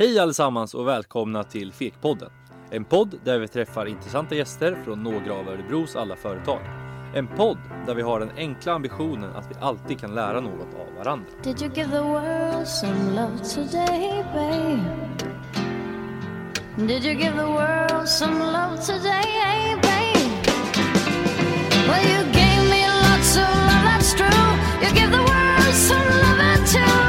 [0.00, 2.30] Hej allesammans och välkomna till Fekpodden.
[2.70, 6.60] En podd där vi träffar intressanta gäster från några av Örebros alla företag.
[7.14, 10.94] En podd där vi har den enkla ambitionen att vi alltid kan lära något av
[10.98, 11.26] varandra.
[11.42, 14.82] Did you give the world some love today, babe?
[16.76, 20.48] Did you give the world some love today, babe?
[21.88, 24.48] Well, you gave me lots of love, that's true.
[24.82, 27.07] You give the world some love too.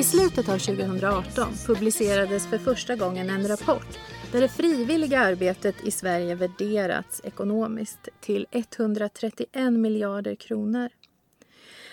[0.00, 3.98] I slutet av 2018 publicerades för första gången en rapport
[4.32, 10.88] där det frivilliga arbetet i Sverige värderats ekonomiskt till 131 miljarder kronor.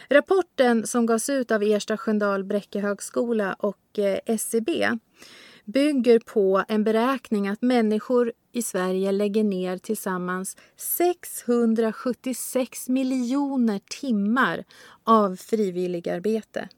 [0.09, 4.89] Rapporten som gavs ut av Ersta Sköndal Bräcke högskola och eh, SCB
[5.65, 14.63] bygger på en beräkning att människor i Sverige lägger ner tillsammans 676 miljoner timmar
[15.03, 16.69] av frivilligarbete.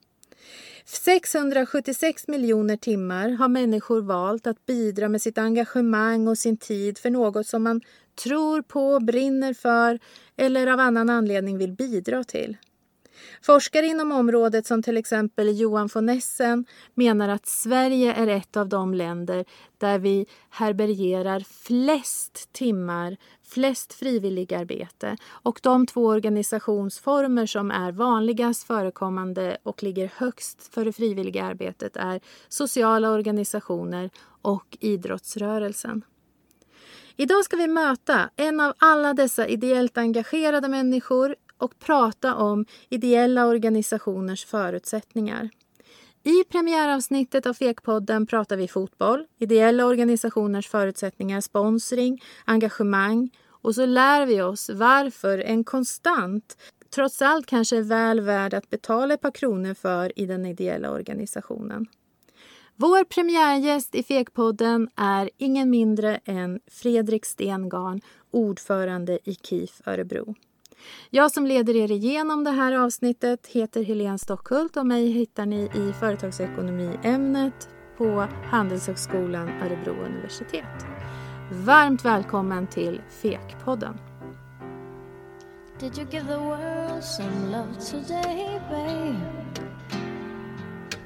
[0.92, 7.10] 676 miljoner timmar har människor valt att bidra med sitt engagemang och sin tid för
[7.10, 7.82] något som man
[8.24, 10.00] tror på, brinner för
[10.38, 12.58] eller av annan anledning vill bidra till.
[13.42, 18.70] Forskare inom området som till exempel Johan von Essen menar att Sverige är ett av
[18.70, 19.46] de länder
[19.78, 29.58] där vi härbärgerar flest timmar, flest frivilligarbete och de två organisationsformer som är vanligast förekommande
[29.64, 34.10] och ligger högst för det frivilliga arbetet är sociala organisationer
[34.42, 36.04] och idrottsrörelsen.
[37.16, 43.46] Idag ska vi möta en av alla dessa ideellt engagerade människor och prata om ideella
[43.46, 45.50] organisationers förutsättningar.
[46.24, 53.30] I premiäravsnittet av Fekpodden pratar vi fotboll, ideella organisationers förutsättningar, sponsring, engagemang
[53.62, 56.58] och så lär vi oss varför en konstant
[56.96, 60.92] trots allt kanske är väl värd att betala ett par kronor för i den ideella
[60.92, 61.86] organisationen.
[62.76, 70.36] Vår premiärgäst i Fekpodden är ingen mindre än Fredrik Stengarn, ordförande i KIF Örebro.
[71.10, 75.70] Jag som leder er igenom det här avsnittet heter Helene Stockhult och mig hittar ni
[75.76, 80.86] i företagsekonomiämnet på Handelshögskolan Örebro universitet.
[81.52, 83.98] Varmt välkommen till Fekpodden.
[85.80, 89.16] Did you give the world some love today, babe?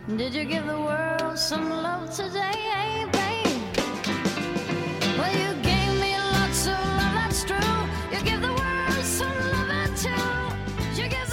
[0.07, 3.78] Did you give the world some love today, babe?
[5.17, 5.72] Well, you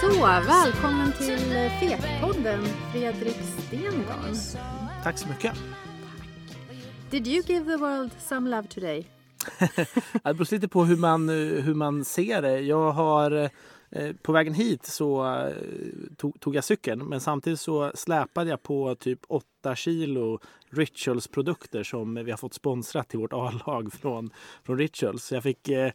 [0.00, 4.34] Så, välkommen till Fekpodden, Fredrik Stengarn.
[5.03, 5.53] Tack så mycket.
[7.11, 9.06] Did you give the world some love today?
[10.25, 12.61] Det beror lite på hur man, eh, hur man ser det.
[12.61, 13.50] Jag har,
[13.91, 15.55] eh, på vägen hit så eh,
[16.17, 19.21] tog, tog jag cykeln men samtidigt så släpade jag på typ
[19.60, 20.41] 8 kilo
[20.72, 24.31] Rituals-produkter som vi har fått sponsrat till vårt A-lag från,
[24.65, 25.25] från Rituals.
[25.25, 25.93] Så jag fick eh,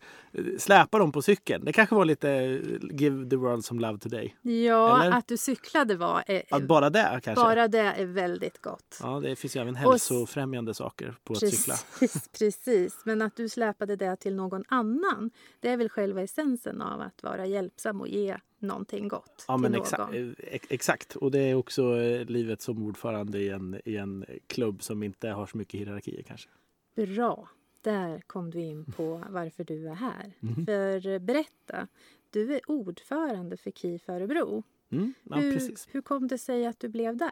[0.57, 1.65] släpa dem på cykeln.
[1.65, 2.59] Det kanske var lite eh,
[2.99, 4.35] give the world some love today.
[4.41, 5.17] Ja, Eller?
[5.17, 6.23] att du cyklade var...
[6.27, 7.43] eh, Att bara det kanske?
[7.43, 8.99] bara det är väldigt gott.
[9.01, 11.75] Ja, det finns ju även hälsofrämjande saker på att cykla.
[11.99, 15.31] Precis, precis, men att du släpade det till någon annan.
[15.59, 18.37] Det är väl själva essensen av att vara hjälpsam och ge
[18.67, 19.81] någonting gott Ja, till någon.
[19.81, 21.15] exakt, ex- exakt.
[21.15, 25.29] Och det är också eh, livet som ordförande i en, i en klubb som inte
[25.29, 26.49] har så mycket hierarkier kanske.
[26.95, 27.49] Bra,
[27.81, 30.33] där kom du in på varför du är här.
[30.39, 30.65] Mhm.
[30.65, 31.87] För eh, berätta,
[32.29, 34.63] du är ordförande för KIF Örebro.
[34.89, 35.87] Mm, ja, hur, precis.
[35.91, 37.31] hur kom det sig att du blev det?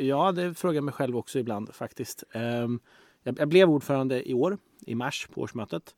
[0.00, 2.24] Ja, det frågar jag mig själv också ibland faktiskt.
[2.32, 2.80] Ehm,
[3.22, 5.94] jag blev ordförande i år, i mars på årsmötet.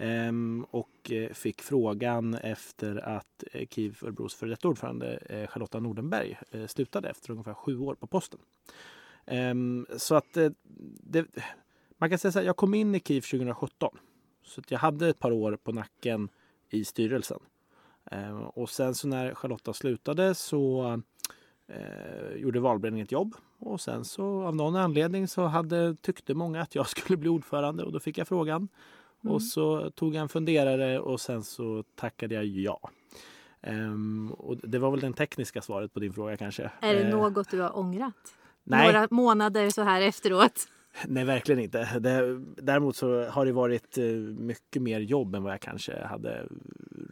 [0.00, 5.46] Ehm, och eh, fick frågan efter att eh, KIV KIF Örebros före detta ordförande eh,
[5.46, 8.40] Charlotta Nordenberg slutade efter ungefär sju år på posten.
[9.26, 10.36] Ehm, så att
[11.00, 11.26] det,
[11.98, 13.98] man kan säga så här, jag kom in i KIF 2017.
[14.42, 16.28] Så att jag hade ett par år på nacken
[16.70, 17.40] i styrelsen.
[18.10, 20.92] Ehm, och sen så när Charlotta slutade så
[21.66, 26.62] eh, gjorde valberedningen ett jobb och sen så av någon anledning så hade, tyckte många
[26.62, 28.68] att jag skulle bli ordförande och då fick jag frågan.
[29.24, 29.34] Mm.
[29.34, 32.90] Och så tog jag en funderare och sen så tackade jag ja.
[33.62, 36.70] Ehm, och det var väl det tekniska svaret på din fråga kanske.
[36.80, 38.14] Är det Eh, något du har ångrat?
[38.64, 38.92] Nej.
[38.92, 40.68] Några månader så här efteråt?
[41.06, 41.98] Nej, verkligen inte.
[41.98, 44.04] Det, däremot så har det varit eh,
[44.38, 46.46] mycket mer jobb än vad jag kanske hade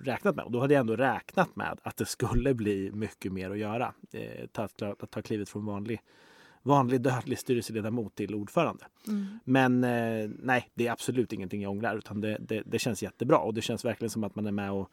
[0.02, 0.44] räknat med.
[0.44, 3.94] Och då hade jag ändå räknat med att det skulle bli mycket mer att göra.
[4.12, 6.00] Eh, ta, ta, ta klivet från vanlig,
[6.62, 8.86] vanlig dödlig styrelseledamot till ordförande.
[9.08, 9.26] Mm.
[9.44, 13.38] Men eh, nej, det är absolut ingenting jag ångrar utan det, det, det känns jättebra
[13.38, 14.90] och det känns verkligen som att man är med och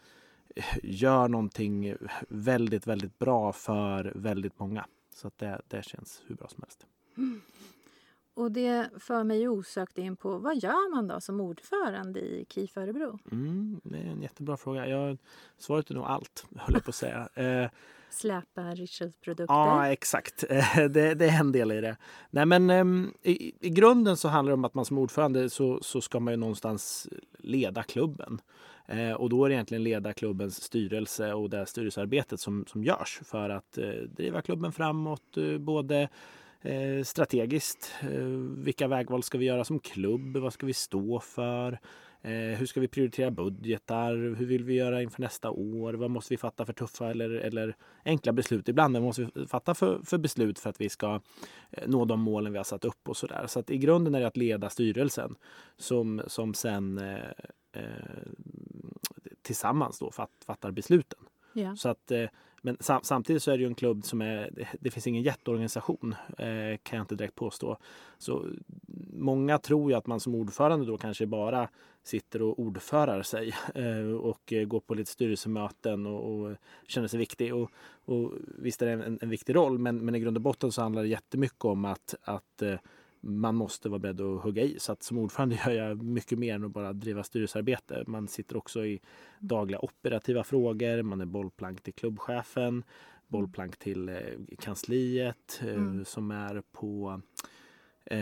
[0.55, 1.95] eh, gör någonting
[2.29, 4.85] väldigt, väldigt bra för väldigt många.
[5.15, 6.85] Så att det, det känns hur bra som helst.
[8.35, 12.77] Och det för mig osökt in på vad gör man då som ordförande i KIF
[12.77, 13.19] Örebro?
[13.31, 14.87] Mm, det är en jättebra fråga.
[14.87, 15.17] Jag,
[15.57, 17.29] svaret är nog allt, höll jag på att säga.
[17.35, 17.69] Eh,
[18.09, 19.53] Släpa Richards produkter?
[19.53, 20.43] Ja, exakt.
[20.89, 21.97] Det, det är en del i det.
[22.29, 25.79] Nej, men ehm, i, i grunden så handlar det om att man som ordförande så,
[25.81, 27.07] så ska man ju någonstans
[27.37, 28.41] leda klubben.
[28.87, 33.19] Eh, och då är det egentligen leda klubbens styrelse och det styrelsearbetet som, som görs
[33.25, 35.37] för att eh, driva klubben framåt.
[35.37, 36.09] Eh, både
[36.65, 38.25] eh, strategiskt, eh,
[38.57, 40.37] vilka vägval ska vi göra som klubb?
[40.37, 41.79] Vad ska vi stå för?
[42.21, 44.35] Eh, hur ska vi prioritera budgetar?
[44.37, 45.93] Hur vill vi göra inför nästa år?
[45.93, 47.75] Vad måste vi fatta för tuffa eller, eller
[48.05, 48.69] enkla beslut?
[48.69, 51.21] Ibland vad måste vi fatta för, för beslut för att vi ska
[51.71, 53.45] eh, nå de målen vi har satt upp och sådär.
[53.47, 55.35] Så att i grunden är det att leda styrelsen
[55.77, 57.29] som, som sen eh,
[57.71, 57.81] eh,
[59.41, 61.19] tillsammans då fatt, fattar besluten.
[61.53, 61.75] Ja.
[61.75, 62.25] Så att, eh,
[62.65, 66.15] men sam, samtidigt så är det ju en klubb som är, det, finns ingen jätteorganisation
[66.37, 67.77] eh, kan jag inte direkt påstå.
[68.17, 68.45] Så
[69.13, 71.69] många tror ju att man som ordförande då kanske bara
[72.03, 76.55] sitter och ordförar sig eh, och går på lite styrelsemöten och, och
[76.87, 77.55] känner sig viktig.
[77.55, 77.71] Och,
[78.05, 80.81] och visst är det en, en viktig roll men, men i grund och botten så
[80.81, 82.79] handlar det jättemycket om att, att eh,
[83.27, 84.79] man måste vara beredd att hugga i.
[84.79, 88.03] Så att som ordförande gör jag mycket mer än att bara driva styrelsearbete.
[88.07, 88.99] Man sitter också i
[89.39, 91.01] dagliga operativa frågor.
[91.01, 92.83] Man är bollplank till klubbchefen,
[93.27, 94.15] bollplank till eh,
[94.59, 96.05] kansliet eh, Mm.
[96.05, 97.21] som är på
[98.05, 98.19] eh,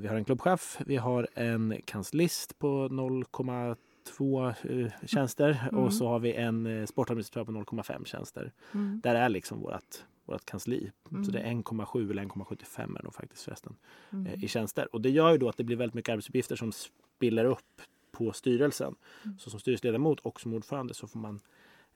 [0.00, 4.54] vi har en klubbchef, vi har en kanslist på 0,2
[4.84, 5.84] eh, tjänster Mm.
[5.84, 8.52] och så har vi en sportadministratör på 0,5 tjänster.
[8.74, 9.00] Mm.
[9.04, 10.90] Där är liksom vårt, vårt kansli.
[11.10, 11.24] Mm.
[11.24, 13.76] Så det är 1,7 eller 1,75 är nog faktiskt förresten
[14.10, 14.26] Mm.
[14.26, 14.88] eh, i tjänster.
[14.94, 17.80] Och det gör ju då att det blir väldigt mycket arbetsuppgifter som spiller upp
[18.12, 18.94] på styrelsen.
[19.24, 19.38] Mm.
[19.38, 21.40] Så som styrelseledamot och som ordförande så får man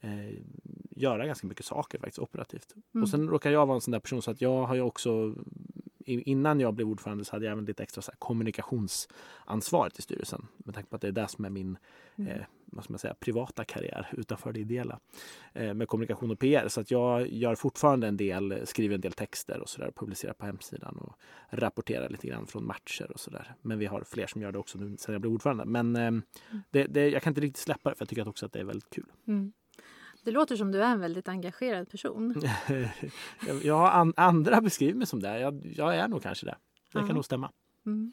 [0.00, 0.32] eh,
[0.90, 2.74] göra ganska mycket saker faktiskt operativt.
[2.94, 3.02] Mm.
[3.02, 5.34] Och sen råkar jag vara en sån där person så att jag har ju också
[6.06, 10.46] Innan jag blev ordförande så hade jag även lite extra så här, kommunikationsansvar till styrelsen.
[10.56, 11.78] Med tanke på att det är det som är min
[12.16, 12.30] Mm.
[12.30, 15.00] eh, vad ska man säga, privata karriär utanför det ideella.
[15.52, 16.68] Eh, med kommunikation och PR.
[16.68, 19.92] Så att jag gör fortfarande en del, skriver en del texter och sådär.
[19.96, 21.14] Publicerar på hemsidan och
[21.50, 23.54] rapporterar lite grann från matcher och sådär.
[23.62, 25.64] Men vi har fler som gör det också nu sen jag blev ordförande.
[25.64, 26.12] Men eh,
[26.70, 28.64] det, det, jag kan inte riktigt släppa det för jag tycker också att det är
[28.64, 29.12] väldigt kul.
[29.26, 29.52] Mm.
[30.24, 32.34] Det låter som du är en väldigt engagerad person.
[33.62, 35.38] jag, har an, andra beskriver mig som det.
[35.40, 36.56] Jag, jag är nog kanske det.
[36.92, 37.06] Det Ja.
[37.06, 37.50] kan nog stämma.
[37.86, 38.12] Mm.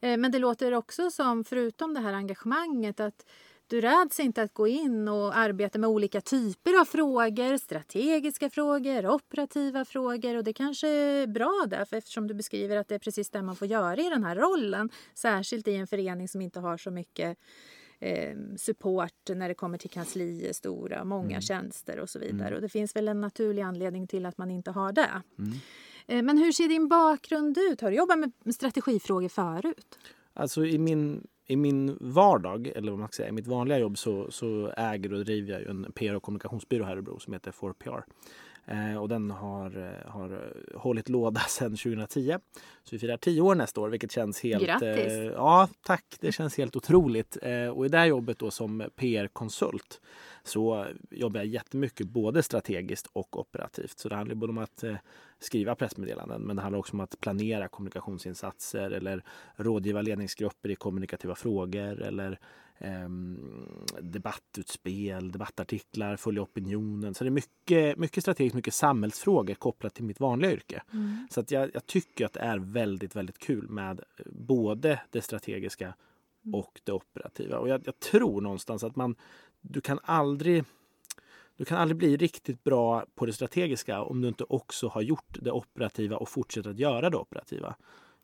[0.00, 3.26] Eh, Men det låter också som, förutom det här engagemanget, att
[3.66, 7.56] du räds inte att gå in och arbeta med olika typer av frågor.
[7.56, 10.36] Strategiska frågor, operativa frågor.
[10.36, 13.56] Och det kanske är bra därför eftersom du beskriver att det är precis det man
[13.56, 14.90] får göra i den här rollen.
[15.14, 17.38] Särskilt i en förening som inte har så mycket
[18.02, 22.54] eh, support när det kommer till kanslier, stora, många tjänster och så vidare.
[22.54, 25.22] Och det finns väl en naturlig anledning till att man inte har det.
[25.38, 25.52] Mm.
[26.06, 27.80] Eh, Men hur ser din bakgrund ut?
[27.80, 29.98] Har du jobbat med strategifrågor förut?
[30.34, 33.98] Alltså i min, i min vardag, eller vad man ska säga, i mitt vanliga jobb
[33.98, 37.52] så, så äger och driver jag en PR och kommunikationsbyrå här i Örebro som heter
[37.52, 38.02] 4PR.
[38.66, 42.38] Eh, och den har, eh, har eh, hållit låda sedan 2010.
[42.82, 44.64] Så vi firar 10 år nästa år vilket känns helt...
[44.64, 45.12] Grattis!
[45.34, 46.04] Ja, tack!
[46.20, 47.36] Det känns helt otroligt.
[47.74, 50.00] Och i det här jobbet då som PR-konsult
[50.44, 53.98] så jobbar jag jättemycket både strategiskt och operativt.
[53.98, 54.84] Så det handlar både om att
[55.38, 59.24] skriva pressmeddelanden men det handlar också om att planera kommunikationsinsatser eller
[59.56, 62.38] rådgiva ledningsgrupper i kommunikativa frågor eller
[62.78, 63.38] ehm,
[64.00, 67.14] debattutspel, debattartiklar, följa opinionen.
[67.14, 70.82] Så det är mycket, mycket strategiskt, mycket samhällsfrågor kopplat till mitt vanliga yrke.
[71.30, 75.22] Så att jag, jag tycker att det är väldigt, väldigt kul med eh, både det
[75.22, 75.94] strategiska
[76.52, 77.58] och det operativa.
[77.58, 79.16] Och jag, jag tror någonstans att man,
[79.60, 80.64] du kan aldrig
[81.56, 85.38] du kan aldrig bli riktigt bra på det strategiska om du inte också har gjort
[85.40, 87.74] det operativa och fortsätter att göra det operativa.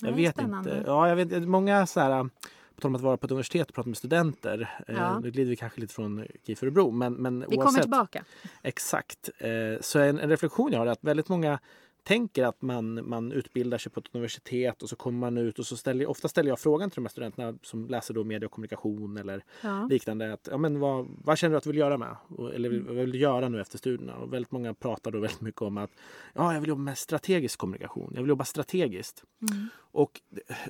[0.01, 0.79] Jag vet spännande.
[0.79, 0.91] inte.
[0.91, 2.31] Ja, jag vet många så här
[2.79, 4.83] på tal om att vara på ett universitet och prata med studenter.
[4.89, 4.95] Ja.
[4.95, 6.91] Eh, nu glider vi kanske lite från KIF Örebro.
[6.91, 8.25] Men, men Vi kommer oavsett- tillbaka.
[8.63, 9.31] Exakt.
[9.39, 9.49] Eh,
[9.81, 11.59] så en, en reflektion jag har är att väldigt många
[12.05, 15.67] tänker att man, man utbildar sig på ett universitet och så kommer man ut och
[15.67, 18.53] så ställer ofta ställer jag frågan till de här studenterna som läser då media och
[18.53, 19.87] kommunikation eller Ja.
[19.91, 20.33] liknande.
[20.33, 22.17] Att, ja, men vad, vad känner du att du vill göra med?
[22.55, 22.87] Eller Mm.
[22.87, 24.17] vad vill du göra nu efter studierna?
[24.17, 25.91] Och väldigt många pratar då väldigt mycket om att
[26.35, 28.13] ja, jag vill jobba med strategisk kommunikation.
[28.15, 29.25] Jag vill jobba strategiskt.
[29.51, 29.69] Mm.
[29.77, 30.21] Och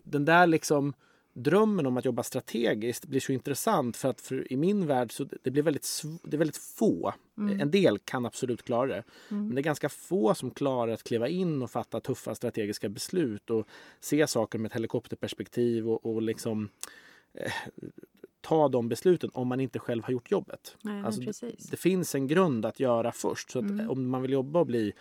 [0.05, 0.93] den där liksom
[1.43, 5.29] drömmen om att jobba strategiskt blir så intressant för att för, i min värld så
[5.43, 7.15] det blir väldigt, det är väldigt få.
[7.61, 9.05] En del kan absolut klara det.
[9.29, 13.51] Men det är ganska få som klarar att kliva in och fatta tuffa strategiska beslut
[13.51, 13.69] och
[14.01, 16.69] se saker med ett helikopterperspektiv och, och liksom
[17.35, 17.53] eh,
[18.41, 20.77] ta de besluten om man inte själv har gjort jobbet.
[20.83, 21.67] Nej, Alltså, precis.
[21.71, 23.51] Det finns en grund att göra först.
[23.51, 23.91] Så Mm.
[23.91, 24.93] om man vill jobba och bli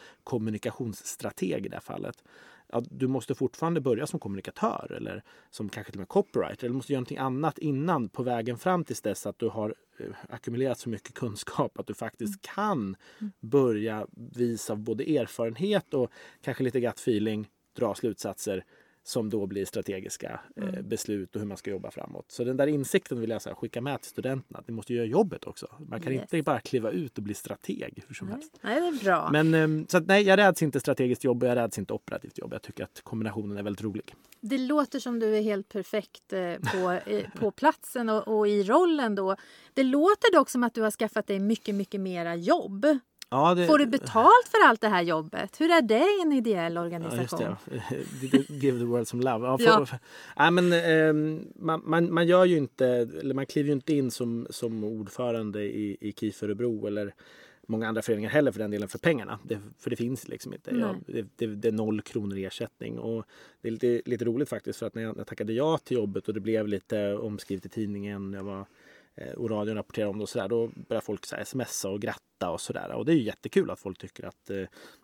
[0.67, 2.23] kommunikationsstrateg i det här fallet.
[2.71, 6.65] Ja, du måste fortfarande börja som kommunikatör eller som kanske till och med copywriter.
[6.67, 10.05] Eller måste göra någonting annat innan på vägen fram tills dess att du har eh,
[10.29, 12.55] ackumulerat så mycket kunskap att du faktiskt Mm.
[12.55, 12.95] kan
[13.39, 18.63] börja visa både erfarenhet och kanske lite gut feeling dra slutsatser
[19.07, 20.89] som då blir strategiska eh, Mm.
[20.89, 22.25] beslut och hur man ska jobba framåt.
[22.31, 24.59] Så den där insikten vill jag så här, skicka med till studenterna.
[24.59, 25.67] Att ni måste göra jobbet också.
[25.89, 26.21] Man kan Yes.
[26.21, 28.59] inte bara kliva ut och bli strateg hur som Nej, helst.
[28.61, 29.29] nej, det är bra.
[29.31, 32.37] Men ehm, så att, nej, jag räds inte strategiskt jobb och jag räds inte operativt
[32.37, 32.53] jobb.
[32.53, 34.15] Jag tycker att kombinationen är väldigt rolig.
[34.41, 38.63] Det låter som du är helt perfekt eh, på, eh, på platsen och, och i
[38.63, 39.35] rollen då.
[39.73, 42.85] Det låter dock som att du har skaffat dig mycket, mycket mera jobb.
[43.29, 45.61] Ja, det, Får du betalt för allt det här jobbet?
[45.61, 47.55] Hur är det i en ideell Ja, organisation?
[48.31, 48.49] det.
[48.49, 49.45] Give the world some love.
[49.45, 49.85] Ja, Ja.
[49.85, 49.99] för,
[50.37, 54.11] Nej, men, ehm, man, man, man gör ju inte, eller man kliver ju inte in
[54.11, 57.13] som, som ordförande i, i KIF Örebro eller
[57.67, 59.39] många andra föreningar heller för den delen för pengarna.
[59.43, 60.71] Det, för det finns liksom inte.
[60.75, 60.95] Jag,
[61.35, 62.99] det, det, är noll kronor i ersättning.
[62.99, 63.25] Och
[63.61, 66.27] det är lite, lite roligt faktiskt för att när jag, jag tackade ja till jobbet
[66.27, 68.33] och det blev lite omskrivet i tidningen.
[68.33, 68.65] Jag var,
[69.37, 70.47] och radion rapporterade om det och sådär.
[70.47, 72.91] Då började folk så här, smsa och gratta och sådär.
[72.91, 74.55] Och det är ju jättekul att folk tycker att eh,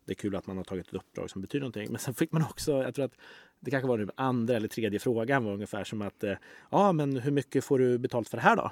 [0.06, 1.88] det är kul att man har tagit ett uppdrag som betyder någonting.
[1.92, 3.16] Men sen fick man också, jag tror att
[3.60, 6.34] det kanske var den andra eller tredje frågan var ungefär som att eh,
[6.72, 8.72] ja men hur mycket får du betalt för det här då?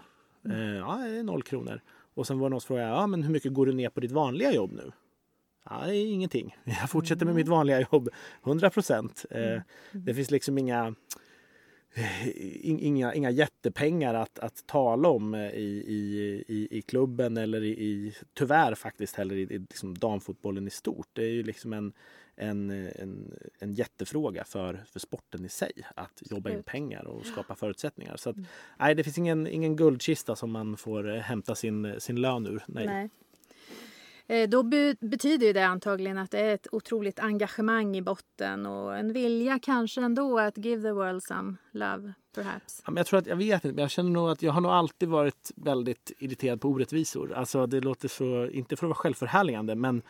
[0.50, 1.82] Eh, ja, det är noll kronor.
[2.14, 4.00] Och sen var det någon som frågade, ja men hur mycket går du ner på
[4.00, 4.92] ditt vanliga jobb nu?
[5.70, 6.56] Ja, det är ingenting.
[6.64, 8.10] Jag fortsätter med mitt vanliga jobb
[8.46, 9.26] 100 procent.
[9.30, 10.96] Eh, det finns liksom inga eh, in-
[12.64, 17.70] Inga, inga jättepengar att, att tala om eh, i, i, i, i klubben eller i,
[17.70, 21.08] i tyvärr faktiskt heller i, i liksom damfotbollen i stort.
[21.14, 21.94] Det är ju liksom en,
[22.36, 27.56] en, en, en jättefråga för, för sporten i sig att jobba in pengar och skapa
[27.56, 28.18] förutsättningar.
[28.18, 28.36] Så att,
[28.80, 32.64] nej, det finns ingen, ingen guldkista som man får eh, hämta sin, sin lön ur.
[32.68, 32.86] Nej.
[32.86, 33.10] Nej.
[34.32, 34.64] Eh, då
[35.00, 39.60] betyder ju det antagligen att det är ett otroligt engagemang i botten och en vilja
[39.60, 42.82] kanske ändå att give the world some love, perhaps.
[42.86, 44.62] Ja, men jag tror att, jag vet inte, men jag känner nog att jag har
[44.62, 47.34] nog alltid varit väldigt irriterad på orättvisor.
[47.34, 50.02] Alltså det låter så, inte för att vara självförhärligande, men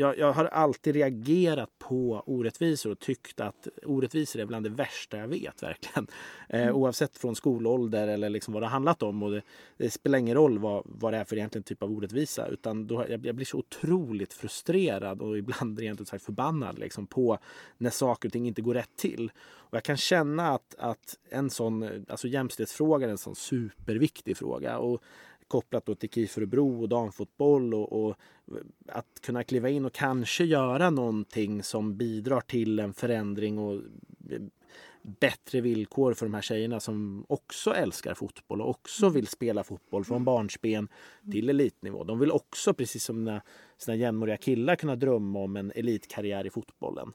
[0.00, 5.16] jag, jag har alltid reagerat på orättvisor och tyckt att orättvisor är bland det värsta
[5.16, 6.06] jag vet verkligen.
[6.48, 9.22] Eh, oavsett från skolålder eller liksom vad det har handlat om.
[9.22, 9.42] Och det,
[9.76, 12.46] det spelar ingen roll vad, vad det är för egentligen typ av orättvisa.
[12.46, 17.06] Utan då, jag, jag blir så otroligt frustrerad och ibland rent ut sagt förbannad liksom,
[17.06, 17.38] på
[17.78, 19.32] när saker och ting inte går rätt till.
[19.70, 24.78] Och jag kan känna att, att en sån, alltså jämställdhetsfråga är en sån superviktig fråga.
[24.78, 25.02] Och
[25.50, 28.16] kopplat då till KIF Örebro och damfotboll och, och
[28.88, 33.82] att kunna kliva in och kanske göra någonting som bidrar till en förändring och
[35.02, 40.04] bättre villkor för de här tjejerna som också älskar fotboll och också vill spela fotboll
[40.04, 40.88] från barnsben
[41.32, 42.04] till elitnivå.
[42.04, 43.42] De vill också, precis som sina,
[43.78, 47.12] sina jämnåriga killar, kunna drömma om en elitkarriär i fotbollen.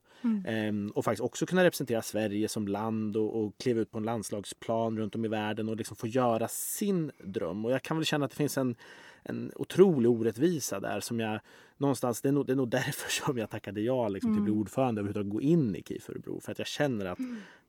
[0.48, 4.04] Ehm, och faktiskt också kunna representera Sverige som land och, och kliva ut på en
[4.04, 7.66] landslagsplan runt om i världen och liksom få göra sin dröm.
[7.66, 8.76] Och jag kan väl känna att det finns en,
[9.24, 11.40] en otrolig orättvisa där som jag
[11.78, 14.44] någonstans, det är nog, det är nog därför som jag tackade ja liksom, till att
[14.44, 16.40] bli ordförande och överhuvudtaget gå in i KIF Örebro.
[16.40, 17.20] För att jag känner att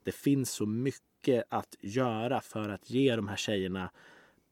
[0.07, 3.89] det finns så mycket att göra för att ge de här tjejerna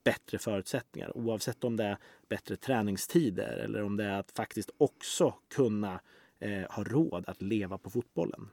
[0.04, 1.18] bättre förutsättningar.
[1.18, 1.98] Oavsett om det är
[2.30, 6.00] bättre träningstider eller om det är att faktiskt också kunna
[6.40, 8.50] eh, ha råd att leva på fotbollen.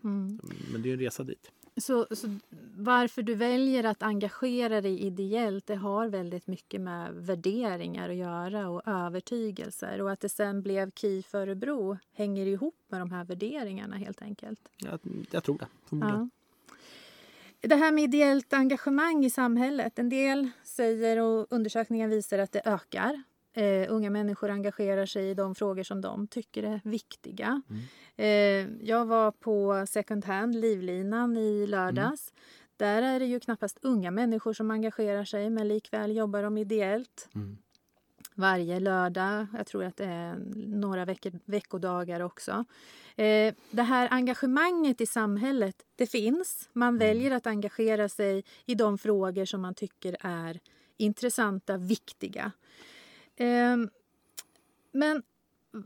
[0.73, 1.50] Men det är en resa dit.
[1.76, 2.38] Så, så
[2.76, 8.68] varför du väljer att engagera dig ideellt det har väldigt mycket med värderingar att göra
[8.68, 10.02] och övertygelser.
[10.02, 14.61] Och att det sen blev KIF Örebro hänger ihop med de här värderingarna helt enkelt.
[14.76, 16.21] Jag, jag tror det, förmodligen.
[16.21, 16.41] Ja.
[17.62, 19.99] Det här med ideellt engagemang i samhället.
[19.99, 23.23] En del säger och undersökningar visar att det ökar.
[23.54, 27.62] Eh, unga människor engagerar sig i de frågor som de tycker är viktiga.
[28.16, 28.26] Eh,
[28.81, 32.33] jag var på second hand, Livlinan, i lördags.
[32.76, 37.28] Där är det ju knappast unga människor som engagerar sig men likväl jobbar de ideellt.
[37.35, 37.59] Mm.
[38.35, 42.65] Varje lördag, jag tror att det är några veckor, veckodagar också.
[43.17, 46.69] Eh, det här engagemanget i samhället, det finns.
[46.73, 50.61] Man väljer att engagera sig i de frågor som man tycker är
[50.97, 52.53] intressanta, viktiga.
[53.37, 53.77] Eh,
[54.93, 55.23] men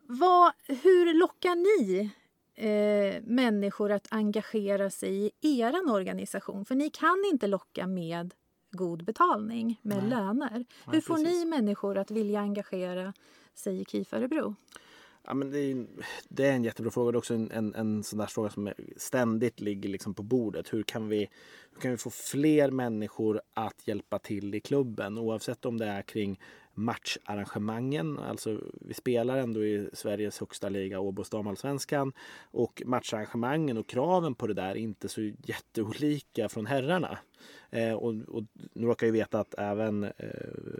[0.06, 2.10] vad, hur lockar ni
[2.54, 6.64] eh, människor att engagera sig i er organisation?
[6.64, 8.34] För ni kan inte locka med
[8.76, 10.10] god betalning, med Nej.
[10.10, 10.50] löner.
[10.50, 11.44] Nej, Hur får precis.
[11.44, 13.12] ni människor att vilja engagera
[13.54, 14.54] sig i KIF Örebro?
[15.26, 15.86] Ja, men det, är,
[16.28, 17.12] det är en jättebra fråga.
[17.12, 20.72] Det är också en, en, en sån där fråga som ständigt ligger liksom på bordet.
[20.72, 21.28] Hur kan, vi,
[21.72, 25.18] hur kan vi få fler människor att hjälpa till i klubben?
[25.18, 26.40] Oavsett om det är kring
[26.74, 28.18] matcharrangemangen.
[28.18, 32.12] Alltså, vi spelar ändå i Sveriges högsta liga, Åbos damallsvenskan.
[32.50, 37.18] Och matcharrangemangen och kraven på det där är inte så jätteolika från herrarna.
[37.70, 40.10] Eh, och, och nu råkar jag veta att även eh,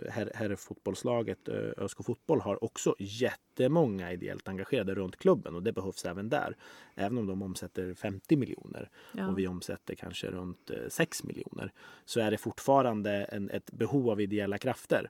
[0.09, 6.05] herr, herrfotbollslaget eh, ÖSK Fotboll har också jättemånga ideellt engagerade runt klubben och det behövs
[6.05, 6.55] även där.
[6.95, 9.27] Även om de omsätter 50 miljoner Ja.
[9.27, 11.71] och vi omsätter kanske runt eh, 6 miljoner
[12.05, 15.09] så är det fortfarande en, ett behov av ideella krafter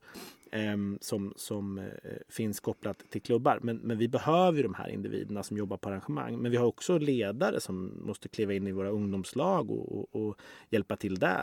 [0.52, 1.86] ehm, som, som eh,
[2.30, 3.60] finns kopplat till klubbar.
[3.62, 6.38] Men, men vi behöver de här individerna som jobbar på arrangemang.
[6.38, 10.36] Men vi har också ledare som måste kliva in i våra ungdomslag och, och, och
[10.70, 11.37] hjälpa till där.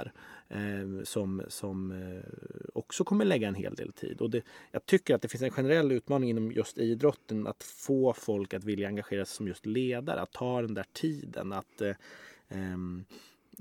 [0.48, 2.30] Eh, som som eh,
[2.74, 4.20] också kommer lägga en hel del tid.
[4.20, 8.12] Och det, jag tycker att det finns en generell utmaning inom just idrotten att få
[8.12, 10.20] folk att vilja engagera sig som just ledare.
[10.20, 11.52] Att ta den där tiden.
[11.52, 11.94] Att eh,
[12.48, 13.04] ehm,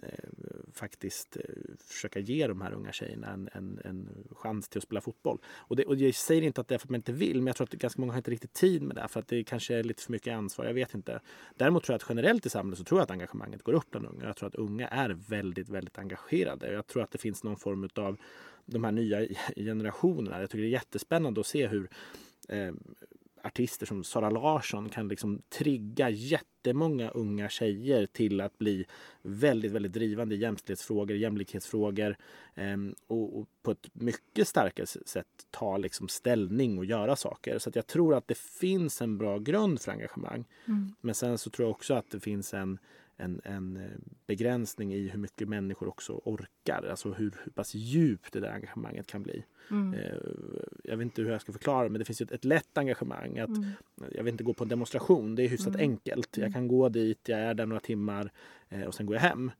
[0.03, 0.29] Eh,
[0.73, 1.43] faktiskt eh,
[1.77, 5.37] försöka ge de här unga tjejerna en, en, en chans till att spela fotboll.
[5.45, 7.47] Och, det, och jag säger inte att det är för att man inte vill, men
[7.47, 9.75] jag tror att ganska många har inte riktigt tid med det för att det kanske
[9.75, 10.65] är lite för mycket ansvar.
[10.65, 11.19] Jag vet inte.
[11.55, 14.05] Däremot tror jag att generellt i samhället så tror jag att engagemanget går upp bland
[14.05, 14.25] unga.
[14.25, 16.71] Jag tror att unga är väldigt, väldigt engagerade.
[16.71, 18.17] Jag tror att det finns någon form av
[18.65, 20.39] de här nya generationerna.
[20.39, 21.89] Jag tycker det är jättespännande att se hur
[22.49, 22.73] eh,
[23.43, 28.85] artister som Sara Larsson kan liksom trigga jättemånga unga tjejer till att bli
[29.21, 32.17] väldigt, väldigt drivande i jämställdhetsfrågor, jämlikhetsfrågor
[32.55, 37.59] ehm, och, och på ett mycket starkare sätt ta liksom ställning och göra saker.
[37.59, 40.45] Så jag tror att det finns en bra grund för engagemang.
[41.01, 42.79] Men sen så tror jag också att det finns en,
[43.23, 43.83] en, en eh,
[44.27, 46.87] begränsning i hur mycket människor också orkar.
[46.89, 49.43] Alltså hur, hur pass djupt det där engagemanget kan bli.
[49.93, 50.17] Eh,
[50.83, 53.39] Jag vet inte hur jag ska förklara men det finns ett, ett lätt engagemang.
[53.39, 53.49] Att,
[54.11, 56.37] Jag vill inte gå på en demonstration, det är hyfsat enkelt.
[56.37, 58.31] Jag kan gå dit, jag är där några timmar
[58.69, 59.51] eh, och sen går jag hem.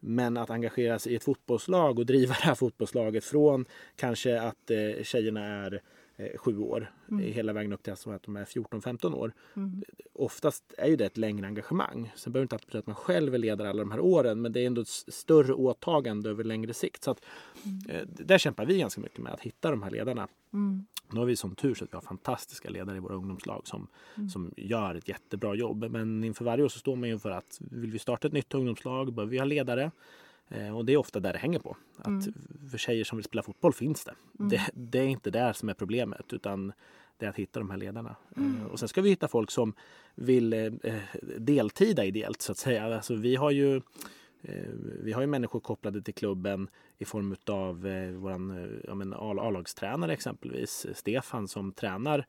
[0.00, 3.64] Men att engagera sig i ett fotbollslag och driva det här fotbollslaget från
[3.96, 4.70] kanske att
[5.02, 5.80] tjejerna är
[6.26, 9.32] eh, sju år eh, hela vägen upp till att de är 14-15 år.
[10.12, 12.12] Oftast är ju det ett längre engagemang.
[12.16, 14.52] Sen behöver det inte betyda att man själv är ledare alla de här åren men
[14.52, 17.04] det är ändå ett större åtagande över längre sikt.
[17.04, 17.24] Så att,
[17.88, 20.28] eh, där kämpar vi ganska mycket med att hitta de här ledarna.
[21.12, 23.88] Nu har vi som tur så att vi har fantastiska ledare i våra ungdomslag som,
[24.32, 25.90] som gör ett jättebra jobb.
[25.90, 29.12] Men inför varje år så står man inför att vill vi starta ett nytt ungdomslag
[29.12, 29.90] behöver vi ha ledare.
[30.54, 31.76] Eh, och det är ofta där det hänger på.
[31.98, 32.24] Att
[32.70, 34.14] För tjejer som vill spela fotboll finns det.
[34.32, 34.62] det.
[34.74, 36.72] Det är inte där som är problemet utan
[37.18, 38.16] det är att hitta de här ledarna.
[38.36, 39.74] Eh, och sen ska vi hitta folk som
[40.14, 40.72] vill eh,
[41.38, 42.94] deltida ideellt så att säga.
[42.96, 43.80] Alltså, vi har ju
[45.02, 50.86] Vi har ju människor kopplade till klubben i form av eh, A- A-lagstränare exempelvis.
[50.94, 52.26] Stefan som tränar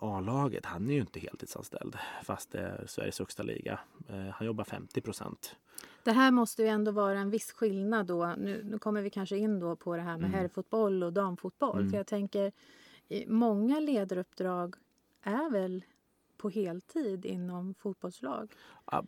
[0.00, 0.66] A-laget.
[0.66, 3.78] Han är ju inte heltidsanställd fast det är Sveriges högsta liga.
[4.08, 5.56] Eh, han jobbar 50 procent.
[6.04, 8.34] Det här måste ju ändå vara en viss skillnad då.
[8.38, 11.90] Nu, nu kommer vi kanske in då på det här med herrfotboll och damfotboll.
[11.90, 12.52] För jag tänker,
[13.26, 14.74] många ledaruppdrag
[15.22, 15.84] är väl
[16.42, 18.52] på heltid inom fotbollslag.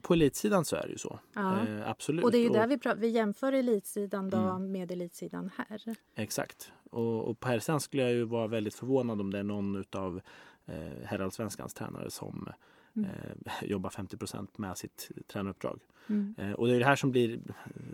[0.02, 1.18] På elitsidan så är det ju så.
[1.34, 1.66] Ja.
[1.66, 2.24] Eh, absolut.
[2.24, 5.82] Och det är ju där vi, vi jämför elitsidan dam med elitsidan herr.
[6.14, 6.72] Exakt.
[6.90, 10.20] Och, och på herrsidan skulle jag ju vara väldigt förvånad om det är någon av
[10.66, 12.48] eh, herrallsvenskans tränare som
[12.96, 15.80] eh, jobbar 50 procent med sitt tränaruppdrag.
[16.38, 17.40] Eh, och det är det här som blir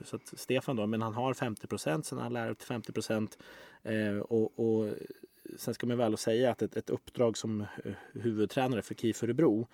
[0.05, 3.39] så att Stefan då, men han har 50 procent, sen han lärare till 50 procent.
[3.83, 4.95] Eh, och, och
[5.57, 9.69] sen ska man väl säga att ett, ett uppdrag som eh, huvudtränare för KIF Örebro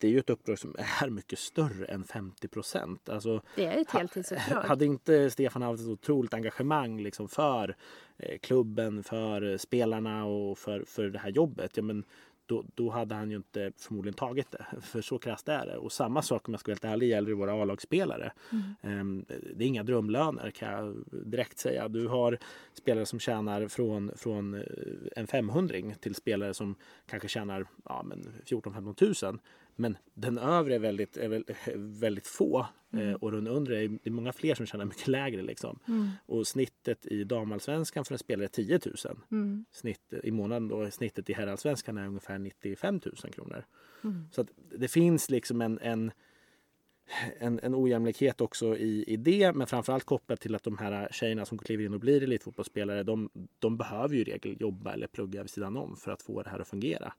[0.00, 3.08] det är ju ett uppdrag som är mycket större än 50 procent.
[3.08, 4.62] Alltså, Det är ett heltidsuppdrag.
[4.62, 7.76] hade inte Stefan haft ett otroligt engagemang liksom för
[8.16, 12.04] eh, klubben, för spelarna och för, för det här jobbet, ja, men
[12.50, 14.66] då, då hade han ju inte förmodligen tagit det.
[14.80, 15.76] För så krasst är det.
[15.76, 18.32] Och samma sak om jag ska vara helt ärlig gäller våra A-lagsspelare.
[18.82, 21.88] Ehm, Det är inga drömlöner kan jag direkt säga.
[21.88, 22.38] Du har
[22.72, 24.62] spelare som tjänar från, från eh,
[25.16, 26.74] en 500 till spelare som
[27.06, 29.40] kanske tjänar ja, men 14-15 tusen.
[29.76, 31.44] Men den övre är väldigt, är väl-
[31.76, 35.42] väldigt få eh, och den undre är det är många fler som tjänar mycket lägre.
[35.42, 35.78] Liksom.
[36.26, 38.96] Och snittet i damallsvenskan för en spelare är 10 000.
[39.72, 43.64] Snitt, I månaden då, snittet i herrallsvenskan är ungefär 95 000 kronor.
[44.32, 46.12] Så att det finns liksom en, en
[47.38, 51.44] en, en ojämlikhet också i, i det, men framförallt kopplat till att de här tjejerna
[51.44, 55.42] som kliver in och blir elitfotbollsspelare, de, de behöver ju i regel jobba eller plugga
[55.42, 57.12] vid sidan om för att få det här att fungera.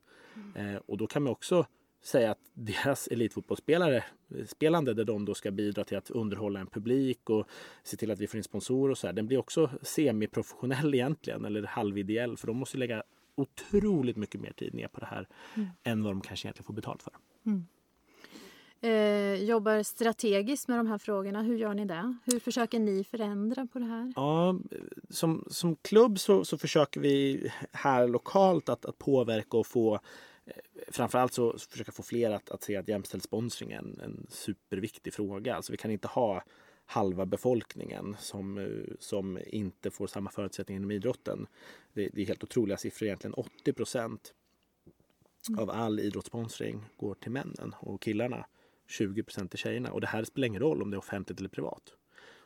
[0.55, 1.65] Eh, och då kan man också
[2.01, 4.03] säga att deras elitfotbollsspelare
[4.47, 7.47] spelande där de då ska bidra till att underhålla en publik och
[7.83, 9.13] se till att vi får in sponsorer och så här.
[9.13, 13.03] Den blir också semiprofessionell egentligen eller halvideell för de måste lägga
[13.35, 15.27] otroligt mycket mer tid ner på det här
[15.83, 17.13] än vad de kanske egentligen får betalt för.
[18.83, 21.41] Eh, jobbar strategiskt med de här frågorna.
[21.41, 22.17] Hur gör ni det?
[22.25, 24.13] Hur försöker ni förändra på det här?
[24.15, 24.59] Ja,
[25.09, 29.99] som, som klubb så, så försöker vi här lokalt att, att påverka och få
[30.87, 35.13] Framförallt så försöka få fler att, att se att jämställd sponsring är en, en superviktig
[35.13, 35.55] fråga.
[35.55, 36.43] Alltså vi kan inte ha
[36.85, 41.47] halva befolkningen som, eh, som inte får samma förutsättningar inom idrotten.
[41.93, 43.33] Det, det är helt otroliga siffror egentligen.
[43.33, 44.33] 80 procent
[45.57, 48.45] av all idrottssponsring går till männen och killarna
[48.87, 49.91] 20 procent till tjejerna.
[49.91, 51.93] Och det här spelar ingen roll om det är offentligt eller privat.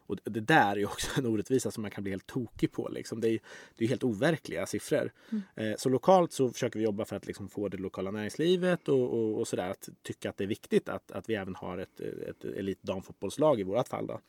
[0.08, 2.89] Och det där är också en orättvisa som man kan bli helt tokig på.
[2.89, 3.22] Liksom.
[3.22, 3.39] Det, är,
[3.78, 5.12] det är helt overkliga siffror.
[5.56, 9.13] Eh, så lokalt så försöker vi jobba för att liksom få det lokala näringslivet och,
[9.13, 12.00] och, och sådär att tycka att det är viktigt att, att vi även har ett,
[12.00, 14.08] ett elitdamfotbollslag i vårt fall.
[14.08, 14.20] Då.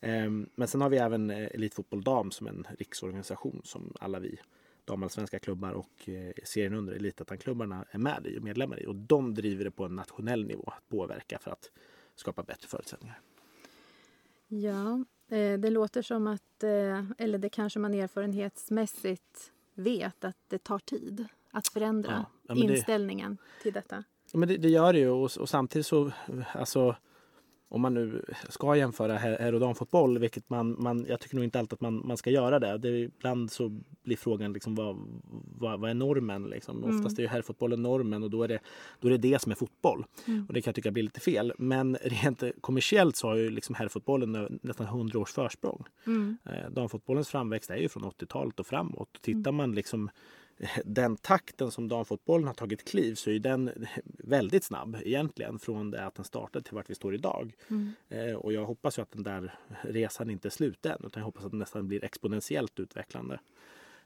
[0.00, 4.38] Ehm, Men sen har vi även eh, Elitfotboll Dam som en riksorganisation som alla vi
[4.84, 8.86] damallsvenska klubbar och eh, serien under elitettan-klubbarna är med i och medlemmar i.
[8.86, 11.70] Och de driver det på en nationell nivå att påverka för att
[12.14, 13.20] skapa bättre förutsättningar.
[14.48, 15.04] Ja,
[15.58, 21.26] det låter som att, eh, eller det kanske man erfarenhetsmässigt vet att det tar tid
[21.50, 24.04] att förändra Ja, men det- inställningen till detta.
[24.32, 26.12] Men det, det gör det ju och, och samtidigt så
[26.52, 26.96] alltså
[27.68, 31.58] om man nu ska jämföra herr och damfotboll, vilket man, man, jag tycker nog inte
[31.58, 32.78] alltid att man, man ska göra det.
[32.78, 32.98] det.
[32.98, 34.96] Ibland så blir frågan liksom vad,
[35.58, 36.44] vad, vad är normen?
[36.44, 36.84] Liksom?
[36.84, 38.58] Oftast är ju herrfotbollen normen och då är, det,
[39.00, 40.04] då är det det som är fotboll.
[40.48, 41.52] Och det kan jag tycka blir lite fel.
[41.58, 45.84] Men rent kommersiellt så har ju liksom herrfotbollen nästan 100 års försprång.
[46.44, 49.18] Eh, damfotbollens framväxt är ju från 80-talet och framåt.
[49.22, 50.10] Tittar man liksom
[50.84, 53.70] den takten som damfotbollen har tagit kliv så är den
[54.04, 57.52] väldigt snabb egentligen från det att den startade till vart vi står idag.
[58.08, 61.24] Eh, och jag hoppas ju att den där resan inte är slut än utan jag
[61.24, 63.40] hoppas att den nästan blir exponentiellt utvecklande.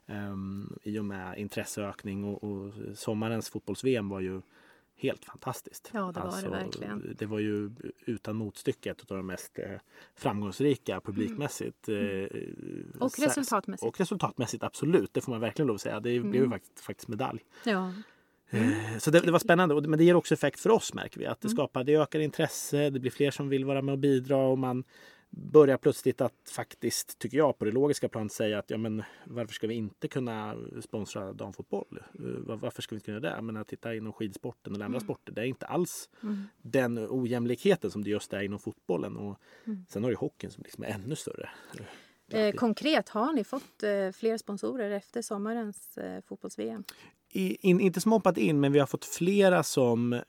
[0.05, 4.41] Um, I och med intresseökning och, och sommarens fotbolls-VM var ju
[4.99, 5.91] helt fantastiskt.
[5.93, 7.15] Alltså, Ja, det var det verkligen.
[7.19, 7.71] Det var ju
[8.05, 9.65] utan motstycke ett av de mest eh,
[10.15, 11.89] framgångsrika publikmässigt.
[11.89, 11.95] Eh,
[12.99, 13.87] Och resultatmässigt.
[13.87, 15.13] Och resultatmässigt, absolut.
[15.13, 15.99] Det får man verkligen lov att säga.
[15.99, 17.39] Det blev ju faktiskt, faktiskt medalj.
[17.65, 17.93] Ja.
[18.49, 19.87] Eh, Så det, det var spännande.
[19.87, 21.25] Men det ger också effekt för oss märker vi.
[21.25, 24.37] Att det skapar, det ökar intresse, det blir fler som vill vara med och bidra
[24.37, 24.83] och man
[25.29, 29.53] börjar plötsligt att faktiskt, tycker jag, på det logiska planet säga att ja, men varför
[29.53, 31.99] ska vi inte kunna sponsra damfotboll?
[32.13, 33.41] Eh, var- Varför ska vi inte kunna det?
[33.41, 36.09] Men att titta inom skidsporten eller andra sporter, det är inte alls
[36.61, 39.17] den ojämlikheten som det just är inom fotbollen.
[39.17, 39.39] Och
[39.89, 41.49] Sen har du hockeyn som liksom är ännu större.
[42.31, 46.83] Eh, konkret, har ni fått eh, fler sponsorer efter sommarens eh, fotbolls-VM?
[47.31, 50.21] In, inte hoppat in, men vi har fått flera som eh,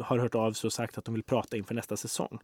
[0.00, 2.38] har hört av sig och sagt att de vill prata inför nästa säsong.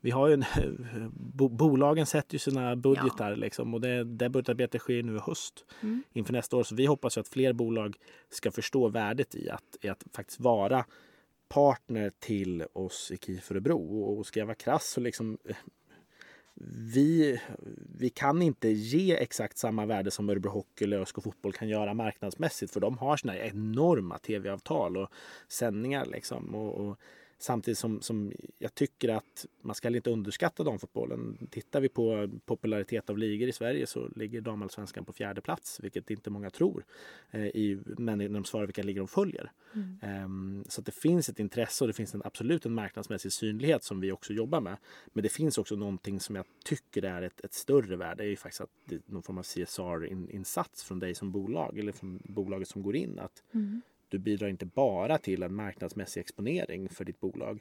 [0.00, 0.44] Vi har ju en,
[1.12, 5.64] bo, bolagen sätter ju sina budgetar liksom, och det, det budgetarbetet sker nu i höst
[6.12, 6.62] inför nästa år.
[6.62, 7.96] Så vi hoppas ju att fler bolag
[8.30, 10.84] ska förstå värdet i att, i att faktiskt vara
[11.48, 14.02] partner till oss i KIF Örebro.
[14.02, 15.56] Och, och ska jag vara krass så liksom eh,
[16.94, 17.40] vi,
[17.98, 21.94] vi kan inte ge exakt samma värde som Örebro Hockey eller ÖSK Fotboll kan göra
[21.94, 25.08] marknadsmässigt för de har sina enorma tv-avtal och
[25.48, 26.04] sändningar.
[26.04, 26.54] Liksom.
[26.54, 26.98] Och, och
[27.38, 31.48] samtidigt som, som jag tycker att man ska inte underskatta damfotbollen.
[31.50, 36.10] Tittar vi på popularitet av ligor i Sverige så ligger damallsvenskan på fjärde plats, vilket
[36.10, 36.84] inte många tror.
[37.30, 39.52] Eh, i, men när de svarar vilka ligor de följer.
[40.02, 43.84] Ehm, så att det finns ett intresse och det finns en, absolut en marknadsmässig synlighet
[43.84, 44.76] som vi också jobbar med.
[45.12, 48.22] Men det finns också någonting som jag tycker är ett, ett större värde.
[48.22, 48.70] Det är ju faktiskt att
[49.06, 53.18] någon form av CSR-insats från dig som bolag eller från bolaget som går in.
[53.18, 53.42] Att
[54.08, 57.60] du bidrar inte bara till en marknadsmässig exponering för ditt bolag.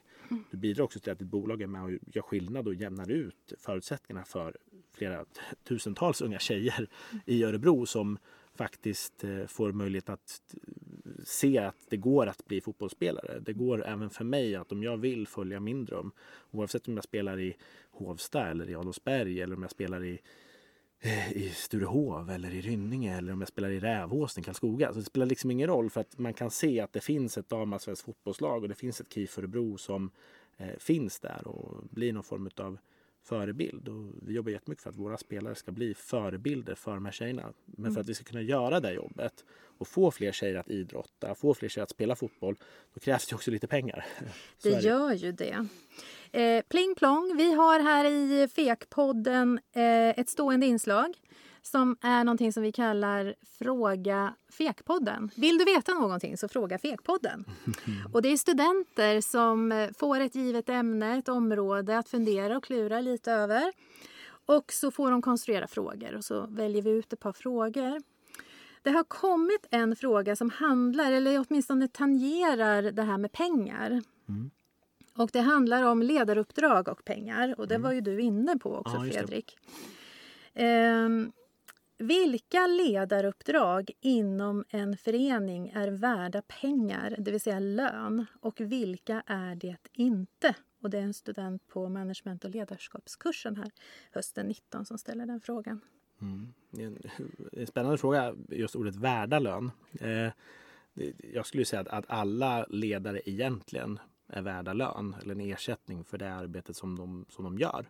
[0.51, 3.53] Du bidrar också till att ditt bolag är med och gör skillnad och jämnar ut
[3.59, 4.57] förutsättningarna för
[4.93, 5.25] flera
[5.63, 6.89] tusentals unga tjejer
[7.25, 8.17] i Örebro som
[8.55, 10.41] faktiskt eh, får möjlighet att
[11.23, 13.39] se att det går att bli fotbollsspelare.
[13.39, 16.11] Det går även för mig att om jag vill följa min dröm,
[16.51, 17.57] oavsett om jag spelar i
[17.91, 20.17] Hovsta eller i Adolfsberg eller om jag spelar i eh,
[21.31, 24.93] i Sturehov eller i Rynninge eller om jag spelar i Rävåsen, Karlskoga.
[24.93, 27.49] Så det spelar liksom ingen roll för att man kan se att det finns ett
[27.49, 29.39] damallsvenskt fotbollslag och det finns ett KIF
[29.77, 30.11] som
[30.57, 32.77] eh, finns där och blir någon form av
[33.23, 33.87] förebild.
[33.87, 37.53] Och vi jobbar jättemycket för att våra spelare ska bli förebilder för de här tjejerna.
[37.65, 39.45] Men för att vi ska kunna göra det jobbet
[39.77, 42.55] och få fler tjejer att idrotta, få fler tjejer att spela fotboll,
[42.93, 44.05] då krävs det också lite pengar.
[44.63, 45.67] Det gör ju det.
[46.31, 51.17] Eh, pling plong, vi har här i FEK-podden eh, ett stående inslag
[51.61, 55.31] som är någonting som vi kallar Fråga Fekpodden.
[55.35, 57.45] Vill du veta någonting så fråga Fekpodden.
[58.13, 62.63] Och det är studenter som eh, får ett givet ämne, ett område att fundera och
[62.63, 63.71] klura lite över.
[64.45, 68.01] Och så får de konstruera frågor och så väljer vi ut ett par frågor.
[68.81, 74.01] Det har kommit en fråga som handlar, eller åtminstone tangerar det här med pengar.
[75.17, 77.55] Och det handlar om ledaruppdrag och pengar.
[77.57, 79.11] Och det var ju du inne på också, Ja.
[79.11, 79.57] Fredrik.
[80.53, 81.31] Ehm,
[81.97, 89.55] vilka ledaruppdrag inom en förening är värda pengar, det vill säga lön, och vilka är
[89.55, 90.55] det inte?
[90.81, 93.71] Och det är en student på management och ledarskapskursen här
[94.11, 95.81] hösten 19 som ställer den frågan.
[96.77, 96.93] Är
[97.51, 99.71] en, spännande fråga, just ordet värda lön.
[99.99, 100.31] Eh,
[101.33, 106.17] jag skulle säga att, att alla ledare egentligen är värda lön eller en ersättning för
[106.17, 107.85] det arbetet som de, som de gör.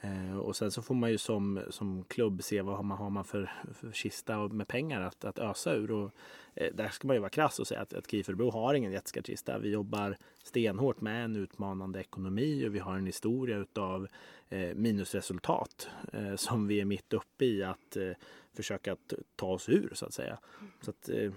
[0.00, 3.10] Eh, och sen så får man ju som, som klubb se vad har man har
[3.10, 5.90] man för, för kista med pengar att, att ösa ur.
[5.90, 6.10] Och,
[6.54, 9.58] eh, där ska man ju vara krass och säga att, att KIF har ingen jätteskattkista.
[9.58, 14.08] Vi jobbar stenhårt med en utmanande ekonomi och vi har en historia utav
[14.48, 18.10] eh, minusresultat eh, som vi är mitt uppe i att eh,
[18.52, 18.96] försöka
[19.36, 20.38] ta oss ur så att säga.
[20.80, 21.32] Så att, eh,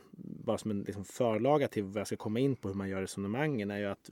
[0.46, 3.02] bara som en liksom, förlaga till vad jag ska komma in på hur man gör
[3.02, 4.10] resonemangen är ju att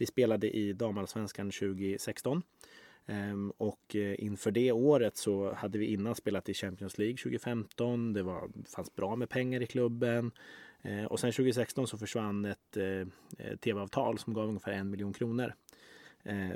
[0.00, 2.42] vi spelade i damallsvenskan 2016.
[3.06, 8.12] Ehm, och eh, inför det året så hade vi innan spelat i Champions League 2015.
[8.12, 10.30] Det var, fanns bra med pengar i klubben.
[10.82, 12.84] Ehm, och sen 2016 så försvann ett eh,
[13.38, 15.54] eh, tv-avtal som gav ungefär en miljon kronor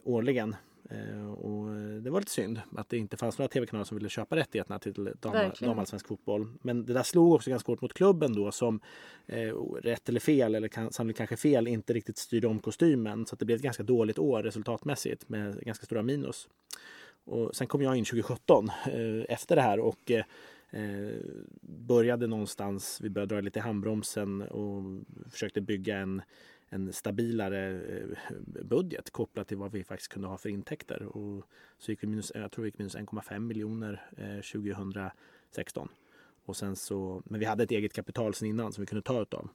[0.05, 0.57] årligen.
[0.91, 4.09] Eh, och eh, det var lite synd att det inte fanns några tv-kanaler som ville
[4.09, 5.33] köpa rättigheterna till dam-
[5.67, 6.49] damallsvensk fotboll.
[6.63, 8.81] Men det där slog också ganska hårt mot klubben då som
[9.27, 13.27] eh, rätt eller fel, eller kan, sannolikt kanske fel, inte riktigt styrde om kostymen.
[13.27, 16.49] Så det blev ett ganska dåligt år resultatmässigt med ganska stora minus.
[17.25, 20.25] Och sen kom jag in 2017 eh, efter det här och eh,
[20.71, 21.19] eh,
[21.63, 24.83] började någonstans, vi började dra lite i handbromsen och
[25.31, 26.23] försökte bygga en,
[26.75, 31.03] en stabilare eh, budget kopplat till vad vi faktiskt kunde ha för intäkter.
[31.03, 31.45] Och
[31.79, 35.89] så gick vi minus, jag tror vi gick minus 1,5 miljoner eh, 2016.
[36.45, 39.23] Och sen så, men vi hade ett eget kapital sen innan som vi kunde ta
[39.23, 39.49] utav.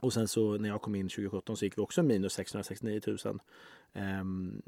[0.00, 3.40] Och sen så när jag kom in 2017 så gick vi också minus 669 000.
[3.92, 4.62] Ehm,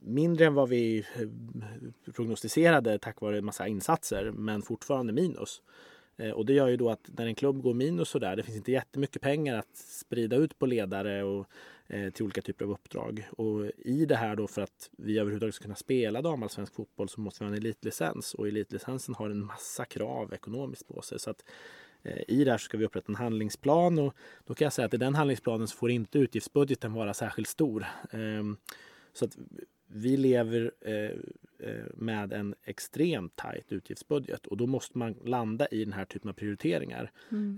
[0.00, 5.62] mindre än vad vi eh, prognostiserade tack vare en massa insatser men fortfarande minus.
[6.20, 8.42] Eh, och det gör ju då att när en klubb går minus så där, det
[8.42, 11.46] finns inte jättemycket pengar att sprida ut på ledare och
[11.86, 13.28] eh, till olika typer av uppdrag.
[13.30, 17.20] Och i det här då för att vi överhuvudtaget ska kunna spela damallsvensk fotboll så
[17.20, 21.18] måste vi ha en elitlicens och elitlicensen har en massa krav ekonomiskt på sig.
[21.18, 21.44] Så att
[22.02, 24.14] eh, i det här ska vi upprätta en handlingsplan och
[24.46, 27.86] då kan jag säga att i den handlingsplanen så får inte utgiftsbudgeten vara särskilt stor.
[28.10, 28.56] Ehm,
[29.12, 29.38] så att
[29.86, 31.18] vi lever eh,
[31.94, 36.34] med en extremt tajt utgiftsbudget och då måste man landa i den här typen av
[36.34, 37.10] prioriteringar.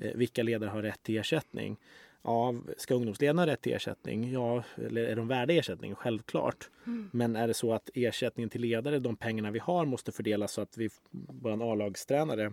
[0.03, 1.77] Eh, vilka ledare har rätt till ersättning?
[2.23, 4.33] Ja, ska ungdomsledarna ha rätt till ersättning?
[4.33, 5.95] Ja, eller är de värda ersättning?
[5.95, 6.71] Självklart.
[7.11, 10.61] Men är det så att ersättningen till ledare, de pengarna vi har, måste fördelas så
[10.61, 12.53] att vi, vår A-lagstränare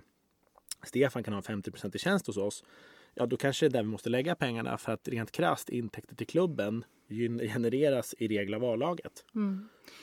[0.83, 2.63] Stefan kan ha 50 i tjänst hos oss.
[3.19, 6.15] Ja, då kanske det är där vi måste lägga pengarna för att rent krasst intäkter
[6.15, 6.83] till klubben
[7.53, 9.25] genereras i regel av A-laget.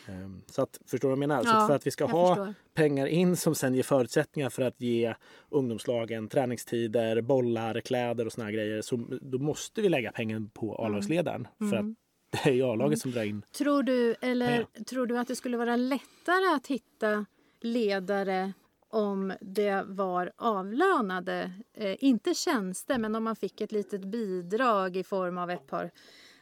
[0.09, 1.43] Ehm, Så att, förstår du vad jag menar?
[1.43, 2.55] så Ja, att för att vi ska ha förstår.
[2.75, 5.15] pengar in som sen ger förutsättningar för att ge
[5.49, 8.83] ungdomslagen träningstider, bollar, kläder och såna grejer.
[8.83, 11.49] Så då måste vi lägga pengen på A-lagsledaren.
[11.71, 11.85] För att
[12.45, 13.43] det är ju A-laget som drar in.
[13.59, 14.85] Tror du, eller Pengar.
[14.85, 17.27] tror du att det skulle vara lättare att hitta
[17.61, 18.53] ledare
[18.97, 25.05] om det var avlönade, eh, inte tjänster, men om man fick ett litet bidrag i
[25.05, 25.91] form av ett par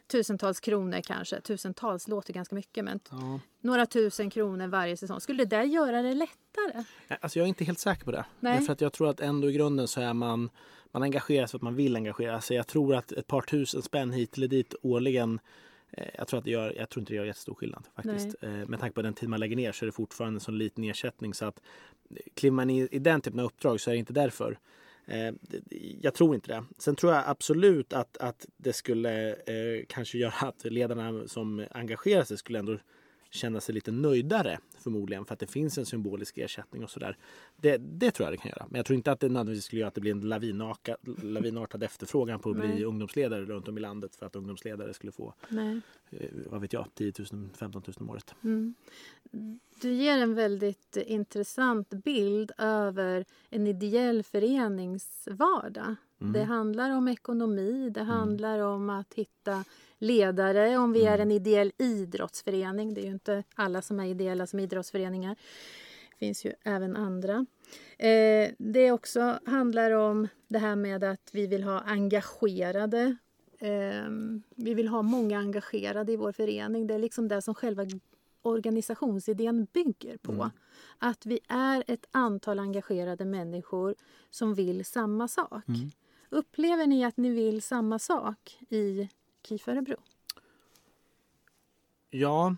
[0.06, 1.40] tusentals kronor kanske.
[1.40, 3.40] Tusentals låter ganska mycket, men Ja.
[3.60, 5.20] några tusen kronor varje säsong.
[5.20, 6.84] Skulle det där göra det lättare?
[7.20, 8.24] Alltså jag är inte helt säker på det.
[8.40, 8.58] Nej.
[8.58, 10.50] Därför att jag tror att ändå i grunden så är man,
[10.92, 12.56] man engagerar sig för att man vill engagera sig.
[12.56, 15.40] Jag tror att ett par tusen spänn hit eller dit årligen
[16.18, 18.34] jag tror, att det gör, jag tror inte det gör jättestor skillnad faktiskt.
[18.42, 20.58] Eh, Med tanke på den tid man lägger ner så är det fortfarande en sån
[20.58, 21.60] liten ersättning så att
[22.10, 24.58] eh, kliver man i, i den typen av uppdrag så är det inte därför.
[25.06, 25.34] Eh,
[26.00, 26.64] Jag tror inte det.
[26.78, 32.24] Sen tror jag absolut att, att det skulle eh, kanske göra att ledarna som engagerar
[32.24, 32.78] sig skulle ändå
[33.34, 37.16] känna sig lite nöjdare förmodligen för att det finns en symbolisk ersättning och sådär.
[37.56, 38.66] Det, det tror jag det kan göra.
[38.70, 41.82] Men jag tror inte att det nödvändigtvis skulle göra att det blir en lavinarka, lavinartad
[41.82, 42.84] efterfrågan på att bli Nej.
[42.84, 45.80] ungdomsledare runt om i landet för att ungdomsledare skulle få, Nej.
[46.10, 48.34] eh, vad vet jag, 10 000, 15 000 om året.
[49.80, 55.94] Du ger en väldigt intressant bild över en ideell förenings vardag.
[56.32, 59.64] Det handlar om ekonomi, det handlar om att hitta
[59.98, 62.94] ledare om vi är en ideell idrottsförening.
[62.94, 65.36] Det är ju inte alla som är ideella som idrottsföreningar.
[66.18, 67.46] finns ju även andra.
[67.98, 73.16] Eh, det också handlar om det här med att vi vill ha engagerade
[73.58, 74.10] eh,
[74.56, 76.86] vi vill ha många engagerade i vår förening.
[76.86, 77.86] Det är liksom det som själva
[78.42, 80.32] organisationsidén bygger på.
[80.32, 80.50] Mm.
[80.98, 83.94] Att vi är ett antal engagerade människor
[84.30, 85.68] som vill samma sak.
[85.68, 85.90] Mm.
[86.34, 89.08] Upplever ni att ni vill samma sak i
[89.42, 89.96] KIF Örebro?
[92.10, 92.56] Ja,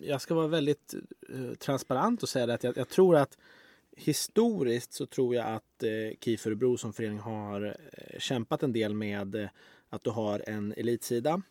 [0.00, 0.94] jag ska vara väldigt
[1.28, 3.38] eh, transparent och säga det att jag, jag tror att
[3.96, 8.94] historiskt så tror jag att eh, KIF Örebro som förening har eh, kämpat en del
[8.94, 9.48] med eh,
[9.88, 11.42] att du har en elitsida.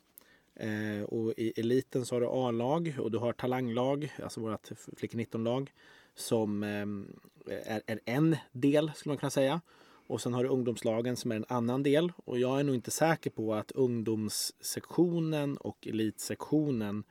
[0.55, 5.73] Eh, och i eliten så har du A-lag och du har talanglag, alltså vårt flick-19-lag
[6.15, 6.85] som eh,
[7.75, 9.61] är, är en del skulle man kunna säga.
[10.07, 12.11] Och sen har du ungdomslagen som är en annan del.
[12.25, 17.03] Och jag är nog inte säker på att ungdomssektionen och elitsektionen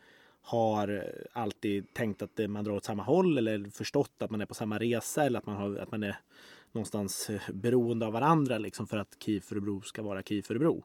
[0.43, 4.55] har alltid tänkt att man drar åt samma håll eller förstått att man är på
[4.55, 6.17] samma resa eller att man, har, att man är
[6.73, 10.85] någonstans beroende av varandra liksom för att KIF Örebro ska vara KIF Örebro.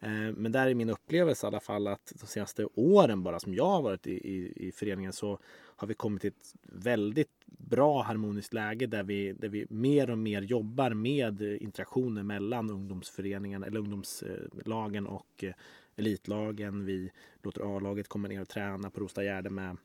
[0.00, 3.54] Eh, men där är min upplevelse i alla fall att de senaste åren bara som
[3.54, 5.38] jag har varit i, i, i föreningen så
[5.76, 10.18] har vi kommit till ett väldigt bra harmoniskt läge där vi, där vi mer och
[10.18, 15.54] mer jobbar med interaktioner mellan ungdomsföreningen eller ungdomslagen och eh,
[15.96, 16.84] elitlagen.
[16.84, 17.10] Vi
[17.42, 19.76] låter A-laget komma ner och träna på Rostagärde med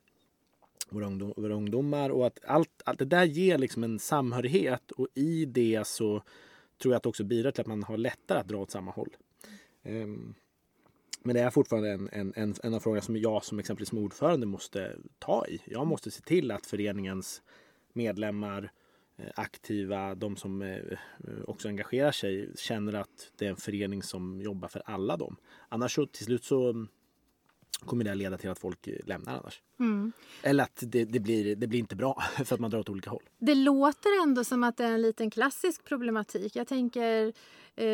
[0.88, 5.08] våra, ungdom, våra ungdomar och att allt, allt det där ger liksom en samhörighet och
[5.14, 6.22] i det så
[6.82, 8.90] tror jag att det också bidrar till att man har lättare att dra åt samma
[8.90, 9.16] håll.
[9.82, 10.34] Ehm,
[11.22, 13.98] men det är fortfarande en, en, en, en av frågorna som jag som exempelvis som
[13.98, 15.62] ordförande måste ta i.
[15.64, 17.42] Jag måste se till att föreningens
[17.92, 18.72] medlemmar,
[19.16, 20.98] eh, aktiva, de som eh,
[21.44, 25.36] också engagerar sig känner att det är en förening som jobbar för alla dem.
[25.68, 26.86] Annars så till slut så
[27.80, 29.62] kommer det leda till att folk lämnar annars.
[29.80, 30.12] Mm.
[30.42, 33.10] Eller att det, det, blir, det blir inte bra för att man drar åt olika
[33.10, 33.22] håll.
[33.38, 36.56] Det låter ändå som att det är en liten klassisk problematik.
[36.56, 37.32] Jag tänker
[37.76, 37.86] eh,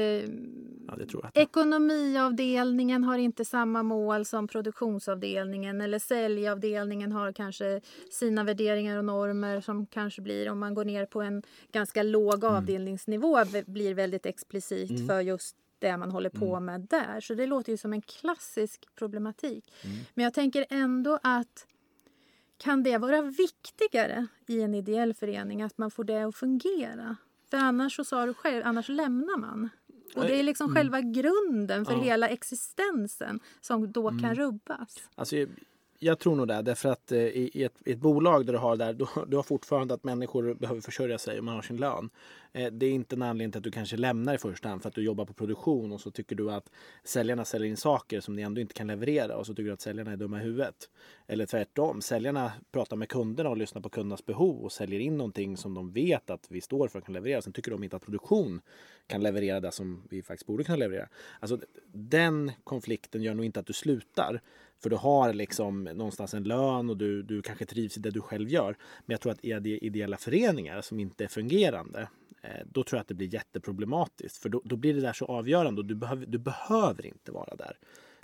[0.89, 1.31] Ja, jag.
[1.35, 9.61] Ekonomiavdelningen har inte samma mål som produktionsavdelningen eller säljavdelningen har kanske sina värderingar och normer
[9.61, 14.27] som kanske blir om man går ner på en ganska låg avdelningsnivå v- blir väldigt
[14.27, 17.21] explicit för just det man håller på med där.
[17.21, 19.73] Så det låter ju som en klassisk problematik.
[20.15, 21.67] Men jag tänker ändå att
[22.59, 27.17] kan det vara viktigare i en ideell förening att man får det att fungera?
[27.51, 29.69] För annars så sa du själv, annars lämnar man.
[30.15, 32.03] Och det är liksom själva grunden för Ja.
[32.03, 35.09] hela existensen som då kan rubbas.
[35.15, 35.37] Alltså,
[35.99, 36.63] jag- tror nog det.
[36.63, 39.37] Därför att eh, i i ett, i ett bolag där du har där, du, du
[39.37, 42.11] har fortfarande att människor behöver försörja sig och man har sin lön.
[42.53, 44.89] Eh, det är inte en anledning till att du kanske lämnar i första hand för
[44.89, 46.71] att du jobbar på produktion och så tycker du att
[47.05, 49.81] säljarna säljer in saker som ni ändå inte kan leverera och så tycker du att
[49.81, 50.91] säljarna är dumma i huvudet.
[51.27, 55.57] Eller tvärtom, säljarna pratar med kunderna och lyssnar på kundernas behov och säljer in någonting
[55.57, 57.43] som de vet att vi står för och kan leverera.
[57.43, 58.61] Sen tycker de inte att produktion
[59.07, 61.09] kan leverera det som vi faktiskt borde kunna leverera.
[61.41, 61.59] Alltså
[61.93, 64.41] den konflikten gör nog inte att du slutar.
[64.83, 68.21] För du har liksom någonstans en lön och du, du kanske trivs i det du
[68.21, 68.77] själv gör.
[69.07, 72.09] Men jag tror att i ideella föreningar som inte är fungerande,
[72.43, 74.37] eh, då tror jag att det blir jätteproblematiskt.
[74.37, 77.57] För då, då blir det där så avgörande och du behöver, du behöver inte vara
[77.57, 77.79] där.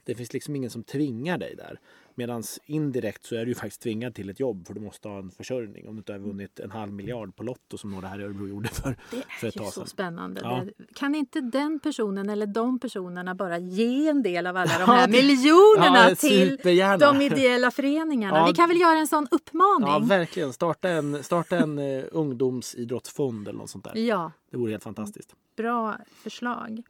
[0.05, 1.81] Det finns liksom ingen som tvingar dig där.
[2.15, 5.19] Medan indirekt så är du ju faktiskt tvingad till ett jobb för du måste ha
[5.19, 5.89] en försörjning.
[5.89, 8.49] Om du inte har vunnit en halv miljard på Lotto som några här i Örebro
[8.49, 9.87] gjorde för, Det för är ett ju tag så sedan.
[9.87, 10.41] spännande.
[10.45, 10.65] Ja.
[10.79, 14.85] Det- Kan inte den personen eller de personerna bara ge en del av alla de
[14.87, 16.59] här det- miljonerna Ja, till
[17.01, 18.47] de ideella föreningarna?
[18.47, 19.89] Vi kan väl göra en sån uppmaning?
[19.89, 20.53] Ja, verkligen.
[20.53, 23.97] Starta en, starta en eh, ungdomsidrottsfond eller något sånt där.
[23.97, 24.33] ja.
[24.51, 25.35] Det vore helt fantastiskt.
[25.57, 26.83] Bra förslag.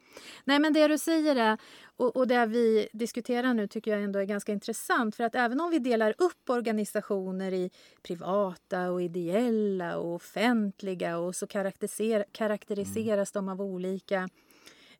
[0.45, 1.57] Nej, men det du säger är,
[1.97, 5.12] och, och det vi diskuterar nu tycker jag ändå är ganska intressant.
[5.13, 7.71] För att även om vi delar upp organisationer i
[8.01, 14.29] privata och ideella och offentliga och så karaktäriser, karaktäriseras de av olika,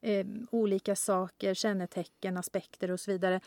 [0.01, 3.39] eh, olika saker, kännetecken, aspekter och så vidare.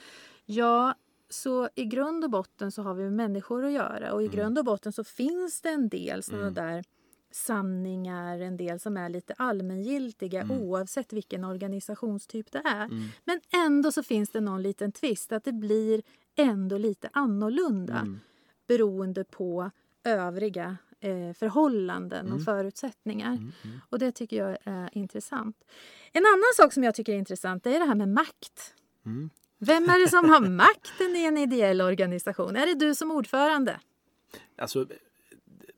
[0.44, 0.94] Ja,
[1.28, 4.58] så i grund och botten så har vi med människor att göra och i grund
[4.58, 6.84] och botten så finns det en del sådana där
[7.30, 12.88] sanningar, en del som är lite allmängiltiga oavsett vilken organisationstyp det är.
[13.24, 16.02] Men ändå så finns det någon liten twist att det blir
[16.36, 18.06] ändå lite annorlunda
[18.66, 19.70] beroende på
[20.04, 23.38] övriga eh, förhållanden och förutsättningar.
[23.90, 25.56] Och det tycker jag är intressant.
[26.12, 28.74] En annan sak som jag tycker är intressant är det här med makt.
[29.06, 29.30] Mm.
[29.58, 32.56] Vem är det som har makten i en ideell organisation?
[32.56, 33.80] Är det du som ordförande?
[34.58, 34.86] Alltså,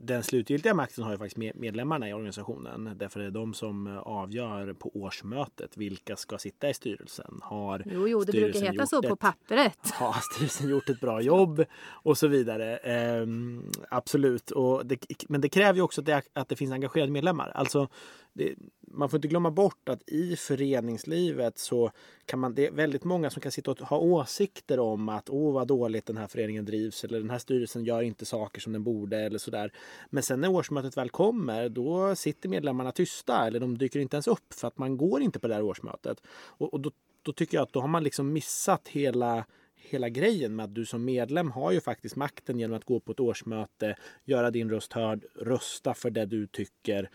[0.00, 2.90] den slutgiltiga makten har ju faktiskt med- medlemmarna i organisationen.
[2.96, 7.38] Därför är det de som eh, avgör på årsmötet vilka ska sitta i styrelsen.
[7.42, 9.78] Har Jo, jo, det brukar heta så gjort på ett- pappret.
[9.94, 12.76] har styrelsen gjort ett bra jobb och så vidare.
[12.76, 17.12] Ehm, absolut, och det, men det kräver ju också att det, att det finns engagerade
[17.12, 17.52] medlemmar.
[17.54, 17.88] Alltså,
[18.32, 18.54] det,
[18.90, 21.90] man får inte glömma bort att i föreningslivet så
[22.24, 25.54] kan man, det är väldigt många som kan sitta och ha åsikter om att åh
[25.54, 28.84] vad dåligt den här föreningen drivs eller den här styrelsen gör inte saker som den
[28.84, 29.72] borde eller sådär.
[30.10, 34.28] Men sen när årsmötet väl kommer då sitter medlemmarna tysta eller de dyker inte ens
[34.28, 36.22] upp för att man går inte på det här årsmötet.
[36.30, 36.90] Och, och då,
[37.22, 39.44] då tycker jag att då har man liksom missat hela
[39.80, 43.12] hela grejen med att du som medlem har ju faktiskt makten genom att gå på
[43.12, 47.10] ett årsmöte, göra din röst hörd, rösta för det du tycker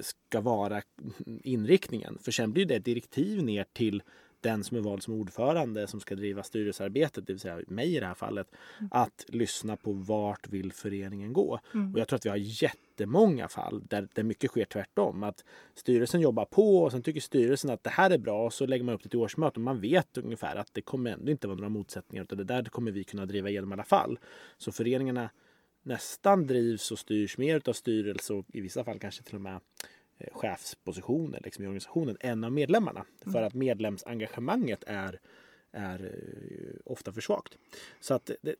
[0.00, 0.82] ska vara
[1.26, 2.18] inriktningen.
[2.22, 4.02] För sen blir det direktiv ner till
[4.40, 8.00] den som är vald som ordförande som ska driva styrelsearbetet, det vill säga mig i
[8.00, 8.46] det här fallet,
[8.90, 11.60] att lyssna på vart vill föreningen gå.
[11.92, 15.22] Och jag tror att vi har jättemånga fall där, där mycket sker tvärtom.
[15.22, 18.66] Att styrelsen jobbar på och sen tycker styrelsen att det här är bra och så
[18.66, 21.46] lägger man upp det till årsmöte och man vet ungefär att det kommer ändå inte
[21.46, 24.18] vara några motsättningar utan det där kommer vi kunna driva igenom i alla fall.
[24.58, 25.30] Så föreningarna
[25.82, 29.60] nästan drivs och styrs mer av styrelse och i vissa fall kanske till och med
[30.18, 33.04] eh, chefspositioner liksom, i organisationen än av medlemmarna.
[33.32, 35.20] För att medlemsengagemanget är,
[35.72, 37.58] är eh, ofta för svagt.
[38.00, 38.54] Så att det,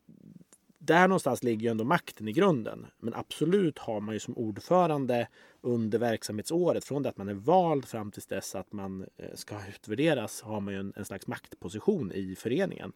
[0.77, 2.87] där någonstans ligger ju ändå makten i grunden.
[2.99, 5.27] Men absolut har man ju som ordförande
[5.61, 9.55] under verksamhetsåret, från det att man är vald fram tills dess att man eh, ska
[9.69, 12.93] utvärderas, har man ju en, en slags maktposition i föreningen.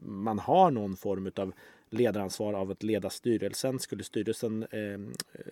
[0.00, 1.52] Man har någon form av
[1.90, 3.78] ledaransvar av att leda styrelsen.
[3.78, 4.98] Skulle styrelsen eh,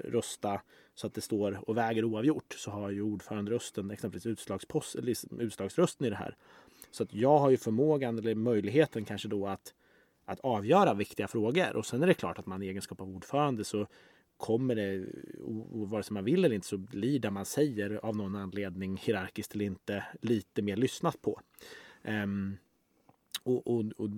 [0.05, 0.61] rösta
[0.95, 4.97] så att det står och väger oavgjort så har ju ordföranderösten exempelvis utslagspost,
[5.39, 6.37] utslagsrösten i det här.
[6.91, 9.75] Så att jag har ju förmågan eller möjligheten kanske då att,
[10.25, 11.77] att avgöra viktiga frågor.
[11.77, 13.87] Och sen är det klart att man i egenskap av ordförande så
[14.37, 15.07] kommer det,
[15.71, 19.55] vare sig man vill eller inte, så blir det man säger av någon anledning hierarkiskt
[19.55, 21.41] eller inte lite mer lyssnat på.
[22.03, 22.57] Ehm,
[23.45, 24.11] och, och, och,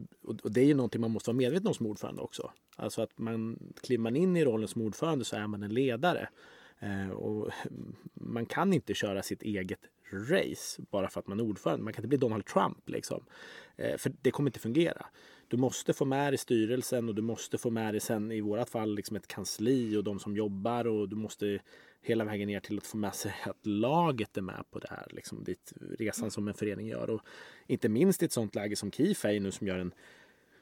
[0.42, 2.52] och det är ju någonting man måste vara medveten om som ordförande också.
[2.76, 6.28] Alltså att man kliver man in i rollen som ordförande så är man en ledare.
[6.78, 7.50] Eh, och
[8.14, 9.80] man kan inte köra sitt eget
[10.12, 11.84] race bara för att man är ordförande.
[11.84, 13.24] Man kan inte bli Donald Trump liksom.
[13.76, 15.06] Eh, för det kommer inte fungera.
[15.48, 18.70] Du måste få med dig styrelsen och du måste få med dig sen i vårat
[18.70, 21.60] fall liksom ett kansli och de som jobbar och du måste
[22.06, 25.06] hela vägen ner till att få med sig att laget är med på det här.
[25.10, 27.10] Liksom, dit resan som en förening gör.
[27.10, 27.20] Och
[27.66, 29.94] inte minst i ett sånt läge som Kifey nu som gör en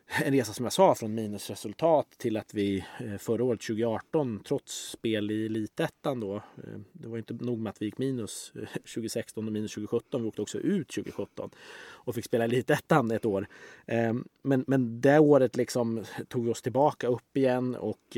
[0.07, 4.91] en resa som jag sa från minusresultat till att vi eh, förra året 2018 trots
[4.91, 6.37] spel i elitettan då.
[6.37, 10.23] Eh, det var inte nog med att vi gick minus eh, 2016 och minus 2017.
[10.23, 13.47] Vi åkte också ut 2017 och fick spela elitettan ett år.
[13.87, 18.17] Ehm, men, men det året liksom tog vi oss tillbaka upp igen och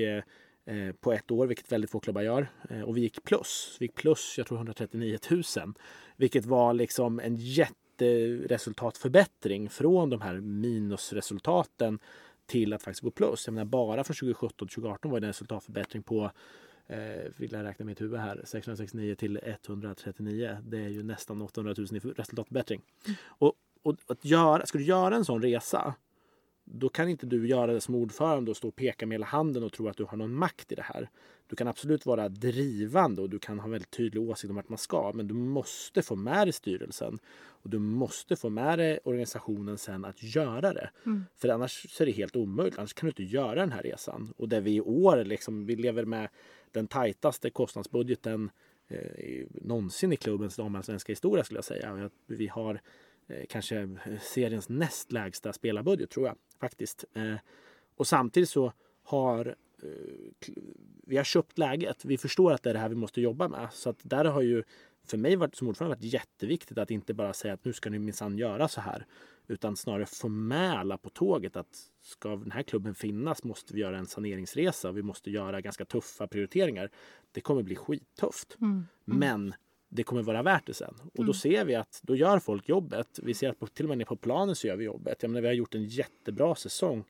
[1.01, 2.49] på ett år, vilket väldigt få klubbar gör.
[2.71, 3.77] Eh, Och vi gick plus.
[3.81, 5.43] Vi gick plus, jag tror 139 000.
[6.17, 11.99] Vilket var liksom en jätteresultatförbättring från de här minusresultaten
[12.47, 13.47] till att faktiskt gå plus.
[13.47, 16.31] Jag menar bara från 2017 till 2018 var det en resultatförbättring på
[16.87, 16.97] eh,
[17.37, 20.59] vill jag räkna mitt huvud här, 669 till 139.
[20.65, 22.83] Det är ju nästan 800 000 i resultatförbättring.
[23.27, 23.53] Och,
[23.83, 25.95] och att göra, ska du göra en sån resa
[26.69, 29.63] då kan inte du göra det som ordförande och stå och peka med hela handen
[29.63, 31.09] och tro att du har någon makt i det här.
[31.49, 34.79] Du kan absolut vara drivande och du kan ha väldigt tydlig åsikt om vart man
[34.79, 35.13] ska.
[35.15, 40.05] Men du måste få med dig styrelsen och du måste få med dig organisationen sen
[40.05, 40.91] att göra det.
[41.37, 42.79] För annars är det helt omöjligt.
[42.79, 44.33] Annars kan du inte göra den här resan.
[44.37, 46.29] Och där vi i år liksom, vi lever med
[46.73, 48.51] den tajtaste kostnadsbudgeten
[48.89, 52.11] eh, i- någonsin i klubbens damallsvenska historia skulle jag säga.
[52.27, 52.81] Vi har
[53.49, 53.89] kanske
[54.21, 57.05] seriens näst lägsta spelarbudget tror jag faktiskt.
[57.15, 57.35] Eh,
[57.97, 58.73] och samtidigt så
[59.03, 59.89] har eh,
[61.07, 62.05] vi har köpt läget.
[62.05, 63.69] Vi förstår att det är det här vi måste jobba med.
[63.73, 64.63] Så att där har ju
[65.07, 67.99] för mig varit, som ordförande varit jätteviktigt att inte bara säga att nu ska ni
[67.99, 69.07] minsann göra så här.
[69.49, 73.81] Utan snarare få med alla på tåget att ska den här klubben finnas måste vi
[73.81, 74.93] göra en saneringsresa.
[74.93, 76.91] Vi måste göra ganska tuffa prioriteringar.
[77.33, 78.57] Det kommer bli skittufft.
[79.05, 79.55] Men
[79.97, 80.95] det kommer vara värt det sen.
[81.15, 83.21] Och då ser vi att då gör folk jobbet.
[83.23, 85.23] Vi ser att på, till och med nere på planen så gör vi jobbet.
[85.23, 87.05] Jag menar, vi har gjort en jättebra säsong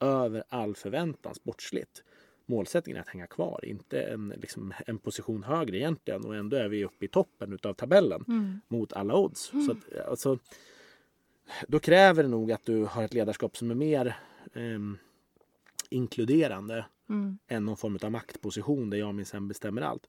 [0.00, 2.04] över all förväntan sportsligt.
[2.46, 6.24] Målsättningen är att hänga kvar, inte en, liksom, en position högre egentligen.
[6.24, 8.24] Och ändå är vi uppe i toppen utav tabellen
[8.68, 9.52] mot alla odds.
[9.66, 10.38] Så att, alltså,
[11.68, 14.16] då kräver det nog att du har ett ledarskap som är mer
[14.54, 14.98] ehm,
[15.88, 16.84] inkluderande
[17.48, 20.06] än någon form av maktposition där jag minsann bestämmer allt.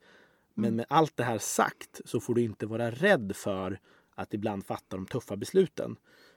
[0.54, 3.80] Men med allt det här sagt så får du inte vara rädd för
[4.16, 5.96] att ibland fatta de tuffa besluten.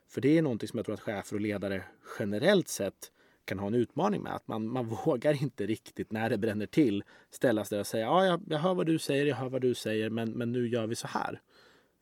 [0.09, 1.85] För det är någonting som jag tror att chefer och ledare
[2.19, 3.13] generellt sett
[3.45, 4.35] kan ha en utmaning med.
[4.35, 8.07] Att man, man vågar inte riktigt när det bränner till ställa sig där och säga
[8.07, 10.69] ja, jag, jag hör vad du säger, jag hör vad du säger, men, men nu
[10.69, 11.41] gör vi så här.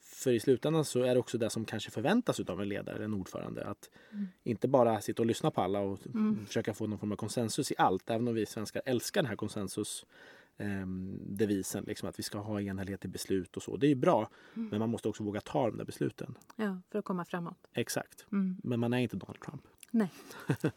[0.00, 3.04] För i slutändan så är det också det som kanske förväntas av en ledare eller
[3.04, 3.64] en ordförande.
[3.64, 3.90] Att
[4.44, 5.98] inte bara sitta och lyssna på alla och
[6.46, 8.10] försöka få någon form av konsensus i allt.
[8.10, 10.06] Även om vi svenskar älskar den här konsensus
[10.62, 13.76] ehm, devisen, liksom att vi ska ha enhällighet i beslut och så.
[13.76, 16.34] Det är bra, men man måste också våga ta de där besluten.
[16.56, 17.66] Ja, för att komma framåt.
[17.72, 18.26] Exakt.
[18.32, 18.56] Mm.
[18.62, 19.62] Men man är inte Donald Trump.
[19.90, 20.12] Nej.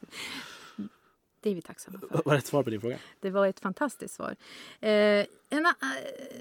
[1.45, 2.21] Det är vi tacksamma för.
[2.25, 2.97] Var det ett svar på din fråga?
[3.19, 4.35] Det var ett fantastiskt svar.
[4.79, 5.71] Eh, en, eh,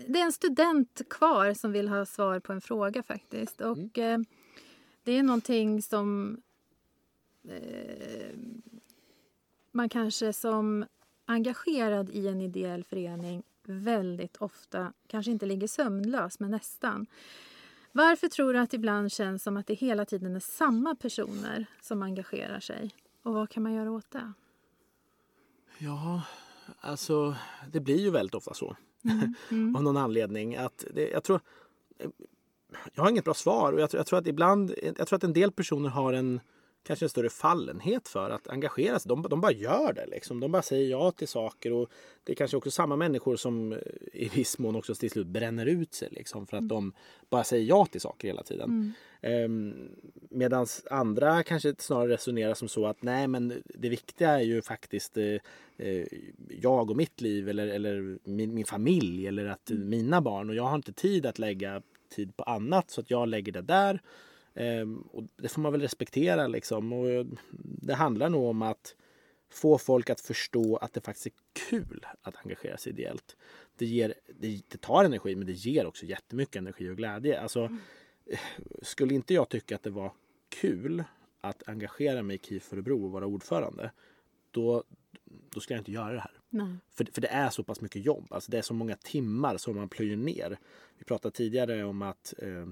[0.08, 3.60] det är en student kvar som vill ha svar på en fråga faktiskt.
[3.60, 4.18] Och eh,
[5.02, 6.40] det är någonting som
[7.48, 8.36] eh,
[9.72, 10.84] man kanske som
[11.26, 17.06] engagerad i en ideell förening väldigt ofta kanske inte ligger sömnlös, men nästan.
[17.92, 21.66] Varför tror du att det ibland känns som att det hela tiden är samma personer
[21.80, 22.90] som engagerar sig?
[23.22, 24.32] Och vad kan man göra åt det?
[25.78, 26.22] Ja,
[26.80, 27.36] alltså
[27.72, 28.76] det blir ju väldigt ofta så.
[29.50, 29.76] Mm.
[29.76, 30.56] Av någon anledning.
[30.56, 31.40] Att det, jag tror...
[32.94, 34.74] Jag har inget bra svar och jag jag tror att ibland...
[34.96, 36.40] Jag tror att en del personer har en
[36.84, 39.08] kanske en större fallenhet för att engagera sig.
[39.08, 40.06] De, de bara gör det.
[40.06, 40.40] Liksom.
[40.40, 41.72] De bara säger ja till saker.
[41.72, 41.90] Och
[42.24, 43.78] det är kanske också samma människor som eh,
[44.12, 46.08] i viss mån också till slut bränner ut sig.
[46.10, 46.92] Liksom, för att de
[47.30, 48.70] bara säger ja till saker hela tiden.
[48.70, 48.92] Mm.
[50.30, 55.16] Medan andra kanske snarare resonerar som så att nej men det viktiga är ju faktiskt
[55.16, 56.04] eh,
[56.48, 60.64] jag och mitt liv eller, eller min, min familj eller att mina barn och jag
[60.64, 61.82] har inte tid att lägga
[62.14, 64.00] tid på annat så att jag lägger det där.
[64.54, 66.92] Ehm, och det får man väl respektera liksom.
[66.92, 67.26] Och
[67.60, 68.96] det handlar nog om att
[69.50, 71.32] få folk att förstå att det faktiskt är
[71.68, 73.36] kul att engagera sig ideellt.
[73.76, 77.40] Det, ger, det, det tar energi men det ger också jättemycket energi och glädje.
[77.40, 77.78] Alltså,
[78.82, 80.12] skulle inte jag tycka att det var
[80.48, 81.04] kul
[81.40, 83.90] att engagera mig i KIF Örebro och vara ordförande
[84.50, 84.84] då,
[85.50, 86.40] då skulle jag inte göra det här.
[86.50, 86.76] Nej.
[86.90, 88.26] För, för det är så pass mycket jobb.
[88.30, 90.58] Alltså det är så många timmar som man plöjer ner.
[90.98, 92.66] Vi pratade tidigare om att, eh,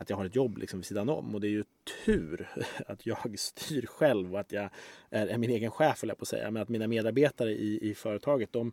[0.00, 1.34] att jag har ett jobb liksom vid sidan om.
[1.34, 1.64] Och det är ju
[2.04, 2.48] tur
[2.86, 4.70] att jag styr själv och att jag
[5.10, 6.50] är, är min egen chef, höll jag på att säga.
[6.50, 8.72] Men att mina medarbetare i, i företaget, de,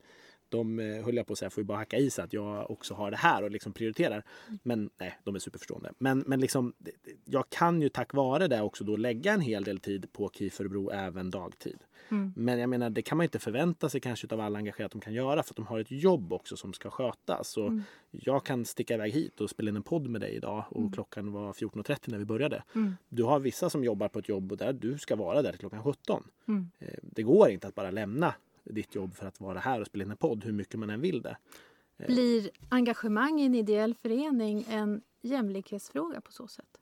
[0.50, 2.72] de eh, höll jag på att säga, får ju bara hacka i sig att jag
[2.72, 4.24] också har det här och liksom prioriterar.
[4.64, 5.92] Men nej, de är superförstående.
[5.98, 6.74] Men, men liksom,
[7.26, 10.62] jag kan ju tack vare det också då lägga en hel del tid på KIF
[10.94, 11.78] även dagtid.
[12.36, 15.02] Men jag menar, det kan man inte förvänta sig kanske av alla engagerade att de
[15.02, 17.58] kan göra för att de har ett jobb också som ska skötas.
[17.58, 17.72] Och
[18.12, 21.32] Jag kan sticka iväg hit och spela in en podd med dig idag och klockan
[21.32, 22.64] var 14.30 när vi började.
[23.10, 25.60] Du har vissa som jobbar på ett jobb och där du ska vara där till
[25.60, 26.24] klockan 17.
[26.80, 28.34] Eh, Det går inte att bara lämna
[28.70, 31.02] ditt jobb för att vara här och spela in en podd hur mycket man än
[31.02, 31.38] vill det.
[32.08, 36.80] Blir engagemang i en ideell förening en jämlikhetsfråga på så sätt?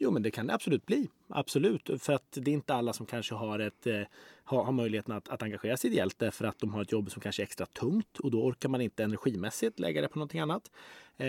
[0.00, 1.08] Jo, men det kan det absolut bli.
[1.28, 1.90] Absolut.
[1.98, 4.00] För att det är inte alla som kanske har, ett, eh,
[4.44, 7.22] har, har möjligheten att, att engagera sig ideellt därför att de har ett jobb som
[7.22, 10.70] kanske är extra tungt och då orkar man inte energimässigt lägga det på någonting annat.
[11.16, 11.26] Eh,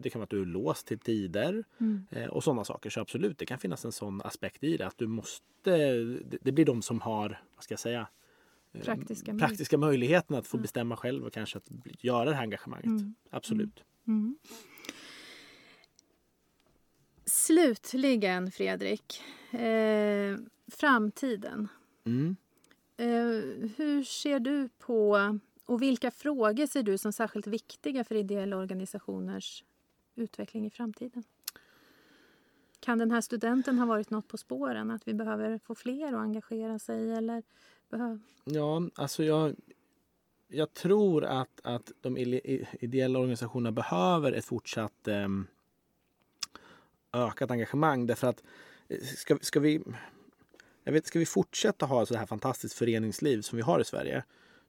[0.00, 1.64] det kan vara att du är låst till tider
[2.10, 2.90] eh, och sådana saker.
[2.90, 4.86] Så absolut, det kan finnas en sån aspekt i det.
[4.86, 8.06] Att du måste, det, det blir de som har, vad ska jag säga, eh,
[8.72, 11.70] Praktiska möj- praktiska möjligheten att få bestämma själv och kanske att
[12.04, 13.16] göra det här engagemanget.
[13.30, 13.84] Absolut.
[17.24, 19.22] Slutligen, Fredrik.
[19.52, 21.68] Eh, framtiden.
[22.04, 22.36] Mm.
[22.96, 23.06] Eh,
[23.76, 29.64] hur ser du på och vilka frågor ser du som särskilt viktiga för ideella organisationers
[30.14, 31.24] utveckling i framtiden?
[32.80, 34.90] Kan den här studenten ha varit något på spåren?
[34.90, 37.12] Att vi behöver få fler att engagera sig?
[37.12, 37.42] Eller
[38.44, 39.56] Ja, alltså jag,
[40.48, 42.16] jag tror att, att de
[42.80, 45.46] ideella organisationerna behöver ett fortsatt ehm,
[47.12, 48.06] ökat engagemang.
[48.06, 48.42] Därför att
[48.88, 49.80] eh, ska, ska, vi,
[50.84, 54.24] jag vet, ska vi fortsätta ha så här fantastiskt föreningsliv som vi har i Sverige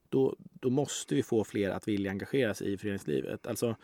[0.09, 3.47] då, då måste vi få fler att vilja engagera sig i föreningslivet.
[3.47, 3.75] Alltså,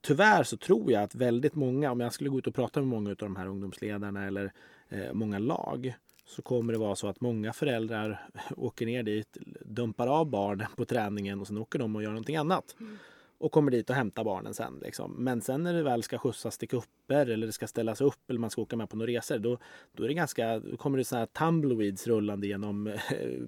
[0.00, 2.88] tyvärr så tror jag att väldigt många, om jag skulle gå ut och prata med
[2.88, 4.52] många av de här ungdomsledarna eller
[4.88, 5.94] eh, många lag
[6.28, 10.84] så kommer det vara så att många föräldrar åker ner dit, dumpar av barnen på
[10.84, 12.76] träningen och sen åker de och gör någonting annat.
[12.80, 12.98] Mm.
[13.40, 14.78] Och kommer dit och hämtar barnen sen.
[14.82, 15.12] Liksom.
[15.18, 18.40] Men sen när det väl ska skjutsas till kupper eller det ska ställas upp eller
[18.40, 19.58] man ska åka med på några resor då,
[19.92, 22.94] då, är det ganska, då kommer det såna här tumbleweeds rullande genom eh,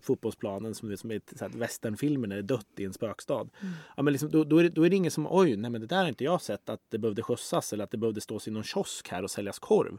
[0.02, 1.20] fotbollsplanen som, som i
[1.54, 3.48] westernfilmer när det är dött i en spökstad.
[3.96, 5.80] Ja, men liksom, då, då, är det, då är det ingen som oj, nej men
[5.80, 8.48] det där har inte jag sett att det behövde skjutsas eller att det behövde stås
[8.48, 9.98] i någon kiosk här och säljas korv.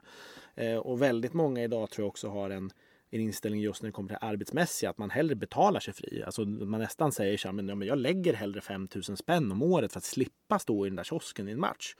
[0.56, 2.72] Eh, och väldigt många idag tror jag också har en
[3.12, 6.24] en inställning just när det kommer till arbetsmässiga att man hellre betalar sig fri.
[6.24, 9.62] Alltså man nästan säger så här, men, ja, men jag lägger hellre 5000 spänn om
[9.62, 11.95] året för att slippa stå i den där kiosken i en match.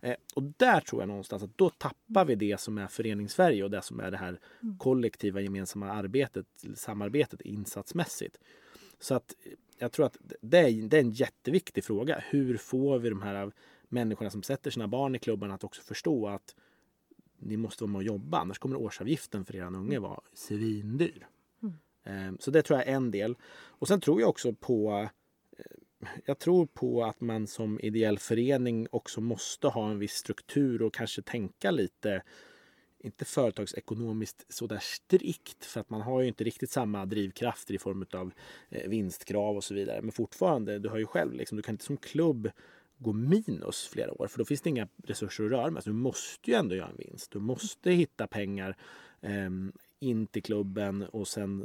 [0.00, 3.70] Eh, och där tror jag någonstans att då tappar vi det som är föreningssverige och
[3.70, 4.40] det som är det här
[4.78, 8.38] kollektiva gemensamma arbetet, samarbetet insatsmässigt.
[9.00, 9.34] Så att
[9.78, 12.22] jag tror att det är, det är en jätteviktig fråga.
[12.28, 13.52] Hur får vi de här
[13.88, 16.54] människorna som sätter sina barn i klubben att också förstå att
[17.38, 21.26] ni måste vara med och jobba annars kommer årsavgiften för er unge vara svindyr.
[22.04, 23.36] Ehm, Så det tror jag är en del.
[23.52, 25.08] Och sen tror jag också på
[25.58, 25.64] eh,
[26.24, 30.94] jag tror på att man som ideell förening också måste ha en viss struktur och
[30.94, 32.22] kanske tänka lite
[32.98, 38.06] inte företagsekonomiskt sådär strikt för att man har ju inte riktigt samma drivkrafter i form
[38.12, 38.32] av
[38.68, 40.02] eh, vinstkrav och så vidare.
[40.02, 42.50] Men fortfarande, du har ju själv liksom, du kan inte som klubb
[43.04, 45.82] gå minus flera år för då finns det inga resurser att röra med.
[45.82, 47.30] Så du måste ju ändå göra en vinst.
[47.30, 48.76] Du måste hitta pengar
[49.20, 49.50] eh,
[50.00, 51.60] in till klubben och sen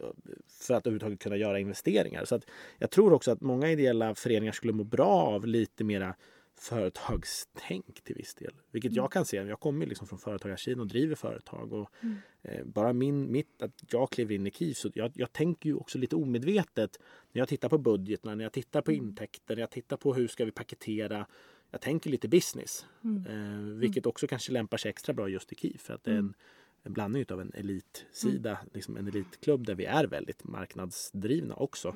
[0.00, 0.06] eh,
[0.48, 2.24] för att överhuvudtaget kunna göra investeringar.
[2.24, 2.46] Så att
[2.78, 6.14] jag tror också att många ideella föreningar skulle må bra av lite mera
[6.62, 8.52] företagstänk till viss del.
[8.70, 9.36] Vilket jag kan se.
[9.36, 11.72] Jag kommer liksom från företagarsidan och driver företag.
[11.72, 11.90] Och,
[12.42, 15.74] eh, bara min, mitt, att jag kliver in i KIF, så jag, jag tänker ju
[15.74, 16.98] också lite omedvetet
[17.32, 20.28] när jag tittar på budgeten, när jag tittar på intäkter, när jag tittar på hur
[20.28, 21.26] ska vi paketera.
[21.70, 22.86] Jag tänker lite business.
[23.28, 25.80] Eh, vilket också kanske lämpar sig extra bra just i KIF.
[25.80, 26.34] För att det är en,
[26.82, 31.94] en blandning av en elitsida, liksom en elitklubb där vi är väldigt marknadsdrivna också.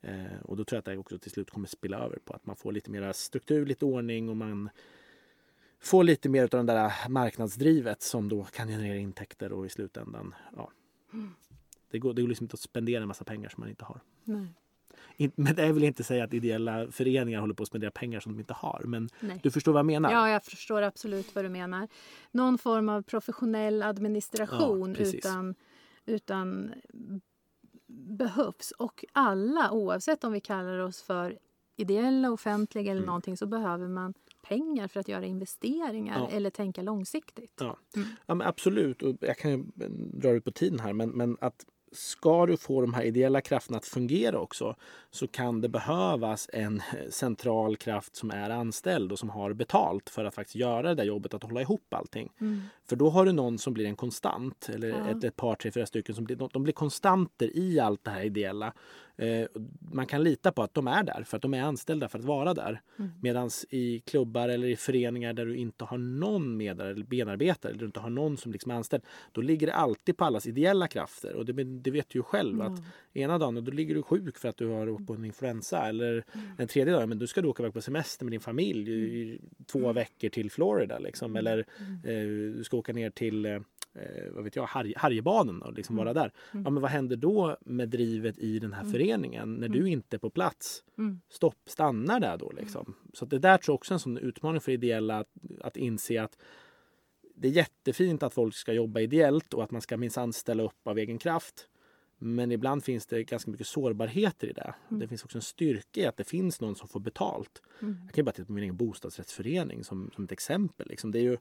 [0.00, 2.46] Eh, och då tror jag att det också till slut kommer spilla över på att
[2.46, 4.70] man får lite mer struktur, lite ordning och man
[5.80, 10.34] får lite mer av den där marknadsdrivet som då kan generera intäkter och i slutändan,
[10.56, 10.70] ja.
[11.90, 14.00] Det går, det går liksom inte att spendera en massa pengar som man inte har.
[14.24, 14.54] Nej.
[15.16, 18.32] In, men det vill inte säga att ideella föreningar håller på att spendera pengar som
[18.32, 18.82] de inte har.
[18.84, 19.40] Men Nej.
[19.42, 20.12] du förstår vad jag menar?
[20.12, 21.88] Ja, jag förstår absolut vad du menar.
[22.30, 25.54] Någon form av professionell administration Ja, utan,
[26.06, 26.72] utan
[27.92, 28.70] behövs.
[28.70, 31.38] Och alla, oavsett om vi kallar oss för
[31.76, 33.06] ideella, offentliga eller Mm.
[33.06, 34.14] någonting, så behöver man
[34.48, 36.28] pengar för att göra investeringar Ja.
[36.30, 37.52] eller tänka långsiktigt.
[37.60, 38.08] Ja, Mm.
[38.26, 39.02] ja absolut.
[39.02, 39.64] Och jag kan ju
[40.12, 40.92] dra ut på tiden här.
[40.92, 44.76] Men, men att ska du få de här ideella krafterna att fungera också
[45.10, 50.24] så kan det behövas en central kraft som är anställd och som har betalt för
[50.24, 52.32] att faktiskt göra det där jobbet att hålla ihop allting.
[52.40, 52.62] Mm.
[52.88, 55.08] För då har du någon som blir en konstant eller Ja.
[55.08, 58.22] ett, ett par, tre, fyra stycken som blir, de blir konstanter i allt det här
[58.24, 58.72] ideella.
[59.18, 59.46] Eh,
[59.92, 62.24] man kan lita på att de är där för att de är anställda för att
[62.24, 62.80] vara där.
[62.98, 63.10] Mm.
[63.22, 67.80] Medan i klubbar eller i föreningar där du inte har någon medare eller benarbetare eller
[67.80, 69.02] du inte har någon som liksom är anställd.
[69.32, 71.34] Då ligger det alltid på allas ideella krafter.
[71.34, 74.48] Och det, det vet du ju själv att ena dagen då ligger du sjuk för
[74.48, 76.24] att du har åkt på en influensa eller
[76.56, 79.40] den tredje dagen men då ska du åka iväg på semester med din familj i
[79.66, 81.36] två veckor till Florida liksom.
[81.36, 81.58] Eller
[82.04, 83.62] eh, du ska åka ner till
[83.94, 86.32] eh, vad vet jag, Harj, Harjebaden och liksom vara där.
[86.52, 90.18] Ja, men vad händer då med drivet i den här föreningen när du inte är
[90.18, 90.84] på plats?
[90.98, 91.20] Mm.
[91.28, 92.94] Stopp, stannar där då liksom.
[93.12, 95.28] Så det där tror jag också är en sån utmaning för ideella att,
[95.60, 96.38] att inse att
[97.34, 100.86] det är jättefint att folk ska jobba ideellt och att man ska minsann ställa upp
[100.86, 101.68] av egen kraft.
[102.18, 104.74] Men ibland finns det ganska mycket sårbarheter i det.
[104.88, 107.62] Det finns också en styrka i att det finns någon som får betalt.
[107.80, 110.88] Jag kan ju bara titta på min egen bostadsrättsförening som, som ett exempel.
[110.88, 111.10] Liksom.
[111.10, 111.36] Det är ju,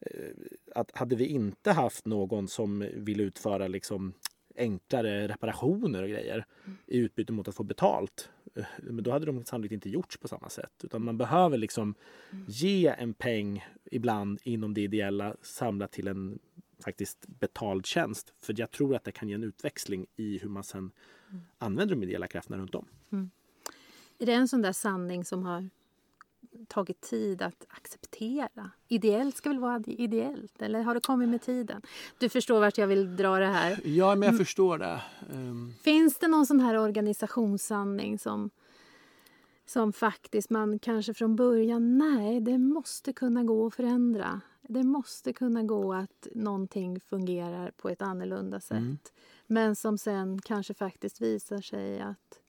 [0.00, 0.30] Eh,
[0.74, 4.12] att hade vi inte haft någon som vill utföra liksom
[4.56, 6.44] enklare reparationer och grejer
[6.86, 8.30] i utbyte mot att få betalt.
[8.54, 10.72] Eh, men då hade de sannolikt inte gjorts på samma sätt.
[10.84, 11.94] Utan man behöver liksom
[12.46, 16.38] ge en peng ibland inom det ideella samlat till en
[16.84, 18.34] faktiskt betald tjänst.
[18.38, 20.90] För jag tror att det kan ge en utväxling i hur man sen
[21.58, 22.86] använder de ideella krafterna runt om.
[23.12, 23.30] Mm.
[24.18, 25.70] Är det en sån där sanning som har
[26.68, 28.70] tagit tid att acceptera?
[28.88, 31.82] Ideellt ska väl vara ideellt, eller har det kommit med tiden?
[32.18, 33.80] Du förstår vart jag vill dra det här.
[33.84, 35.00] Ja, men jag förstår det.
[35.32, 38.50] Ehm, Finns det någon sån här organisationssanning som,
[39.66, 44.40] som faktiskt man kanske från början, nej, det måste kunna gå att förändra.
[44.62, 48.78] Det måste kunna gå att någonting fungerar på ett annorlunda sätt.
[48.78, 48.98] Mm.
[49.46, 52.40] Men som sen kanske faktiskt visar sig att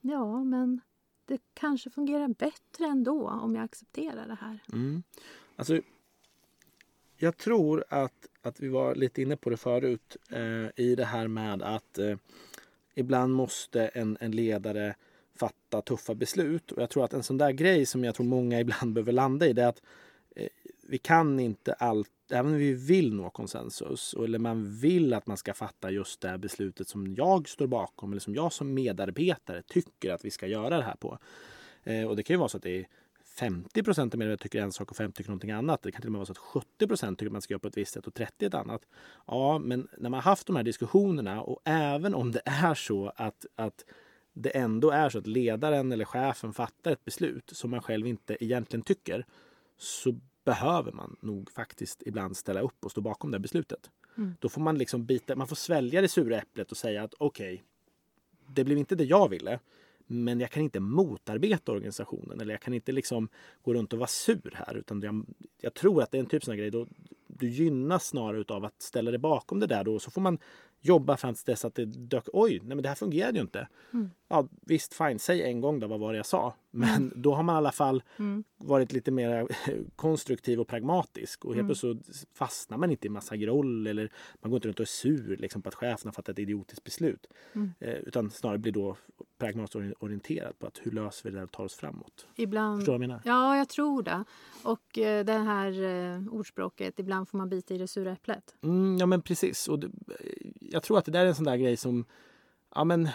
[0.00, 0.80] ja, men
[1.26, 4.58] det kanske fungerar bättre ändå om jag accepterar det här.
[4.72, 5.02] Mm.
[5.56, 5.80] Alltså,
[7.16, 11.28] jag tror att, att vi var lite inne på det förut eh, i det här
[11.28, 12.16] med att eh,
[12.94, 14.94] ibland måste en, en ledare
[15.34, 16.72] fatta tuffa beslut.
[16.72, 19.46] Och jag tror att en sån där grej som jag tror många ibland behöver landa
[19.46, 19.82] i det är att
[20.36, 20.48] eh,
[20.88, 21.72] vi kan inte
[22.32, 26.38] även om vi vill nå konsensus eller man vill att man ska fatta just det
[26.38, 30.76] beslutet som jag står bakom eller som jag som medarbetare tycker att vi ska göra
[30.76, 31.18] det här på.
[31.82, 32.86] Eh, och det kan ju vara så att det är
[33.38, 35.82] 50 procent av medarbetarna tycker en sak och 50 tycker någonting annat.
[35.82, 37.60] Det kan till och med vara så att 70 procent tycker att man ska göra
[37.60, 38.82] på ett visst sätt och 30 ett annat.
[39.26, 43.12] Ja, men när man har haft de här diskussionerna och även om det är så
[43.16, 43.84] att, att
[44.32, 48.44] det ändå är så att ledaren eller chefen fattar ett beslut som man själv inte
[48.44, 49.26] egentligen tycker
[49.78, 53.90] så behöver man nog faktiskt ibland ställa upp och stå bakom det beslutet.
[54.16, 54.34] Mm.
[54.40, 57.64] Då får man liksom bita, man får svälja det sura äpplet och säga att okej,
[58.48, 59.58] det blev inte det jag ville.
[60.06, 63.28] Men jag kan inte motarbeta organisationen eller jag kan inte liksom
[63.62, 64.74] gå runt och vara sur här.
[64.74, 65.26] Utan jag,
[65.60, 66.86] jag tror att det är en typ sån grej då
[67.26, 69.98] du gynnas snarare utav att ställa dig bakom det där då.
[69.98, 70.38] Så får man
[70.84, 72.24] jobba fram till dess att det dök.
[72.32, 73.68] Oj, nej men det här fungerade ju inte.
[73.92, 74.10] Mm.
[74.28, 76.54] Ja, visst, fine, säg en gång då vad var det jag sa.
[76.70, 78.44] Men då har man i alla fall Mm.
[78.56, 79.48] varit lite mer
[79.96, 81.44] konstruktiv och pragmatisk.
[81.44, 81.66] Och helt Mm.
[81.68, 84.86] plötsligt så fastnar man inte i massa groll eller man går inte runt och är
[84.86, 87.26] sur liksom, på att chefen har fattat ett idiotiskt beslut.
[87.52, 87.72] Mm.
[87.80, 88.96] Eh, utan snarare blir då
[89.38, 92.26] pragmatiskt ori- orienterad på att hur löser vi det där och tar oss framåt.
[92.36, 92.78] Ibland...
[92.80, 93.22] Förstår du vad jag menar?
[93.24, 94.24] Ja, jag tror det.
[94.62, 98.54] Och eh, det här eh, ordspråket, ibland får man bita i det sura äpplet.
[98.62, 99.68] Mm, ja men precis.
[99.68, 99.90] Och det,
[100.72, 102.04] jag tror att det där är en sån där grej som
[102.74, 103.08] Ja men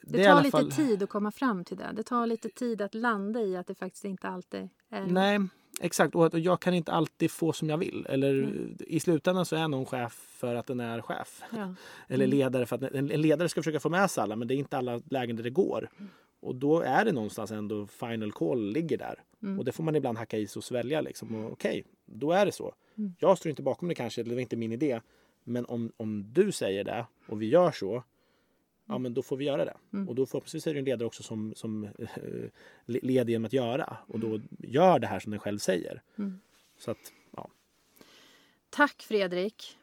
[0.00, 1.90] Det, i tar lite fall- tid att komma fram till det.
[1.96, 5.06] Det tar lite tid att landa i att det faktiskt inte alltid är...
[5.06, 5.38] Nej,
[5.80, 6.14] exakt.
[6.14, 8.06] Och att jag kan inte alltid få som jag vill.
[8.08, 8.76] Eller Mm.
[8.80, 11.42] i slutändan så är någon chef för att den är chef.
[11.56, 11.74] Ja.
[12.08, 12.38] Eller Mm.
[12.38, 14.56] ledare för att en en ledare ska försöka få med sig alla men det är
[14.56, 15.88] inte alla lägen där det går.
[15.98, 16.10] Mm.
[16.40, 19.22] Och då är det någonstans ändå final call ligger där.
[19.42, 19.58] Mm.
[19.58, 21.34] Och det får man ibland hacka i sig och svälja liksom.
[21.44, 22.74] Och Okej, då är det så.
[22.98, 23.14] Mm.
[23.18, 25.00] Jag står inte bakom det kanske, eller det var inte min idé.
[25.44, 28.04] Men om, om du säger det och vi gör så.
[28.86, 29.76] Ja men då får vi göra det.
[29.92, 30.08] Mm.
[30.08, 31.90] Och då förhoppningsvis är det en ledare också som, som eh,
[32.84, 33.96] le- leder genom att göra.
[34.06, 36.02] Och då gör det här som den själv säger.
[36.18, 36.40] Mm.
[36.78, 37.48] Så att, ja.
[38.70, 39.78] Tack Fredrik.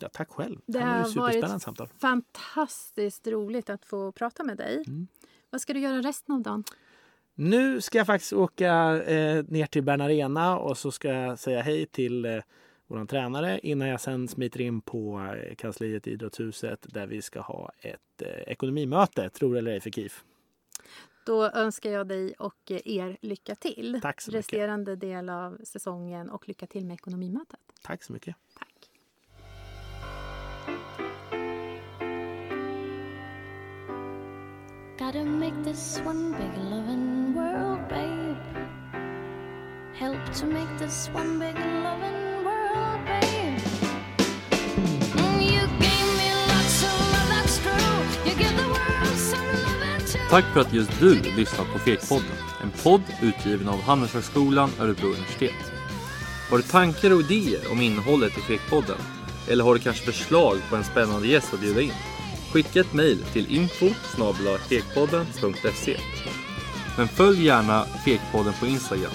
[0.00, 0.60] ja tack själv.
[0.66, 1.88] Det Det här var varit samtal.
[1.98, 4.84] fantastiskt roligt att få prata med dig.
[4.86, 5.06] Mm.
[5.50, 6.64] Vad ska du göra resten av dagen?
[7.34, 11.62] Nu ska jag faktiskt åka eh, ner till Bern Arena och så ska jag säga
[11.62, 12.42] hej till eh,
[12.88, 17.40] vår tränare innan jag sen smiter in på eh, kansliet i Idrottshuset där vi ska
[17.40, 20.24] ha ett eh, ekonomimöte, tror eller ej, för KIF.
[21.26, 23.98] Då önskar jag dig och er lycka till.
[24.02, 24.38] Tack så mycket.
[24.38, 27.60] Resterande del av säsongen och lycka till med ekonomimötet.
[27.82, 28.36] Tack så mycket.
[28.58, 28.68] Tack.
[34.98, 38.36] Gotta make this one big loving world, babe.
[39.94, 42.27] Help to make this one big loving
[50.30, 52.36] Tack för att just du lyssnat på Fekpodden.
[52.62, 55.72] En podd utgiven av Handelshögskolan Örebro universitet.
[56.50, 58.98] Har du tankar och idéer om innehållet i Fekpodden?
[59.48, 61.92] Eller har du kanske förslag på en spännande gäst att bjuda in?
[62.52, 63.90] Skicka ett mejl till info
[66.96, 69.12] Men följ gärna Fekpodden på Instagram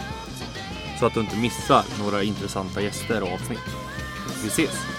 [1.00, 3.60] så att du inte missar några intressanta gäster och avsnitt.
[4.44, 4.93] Vi ses!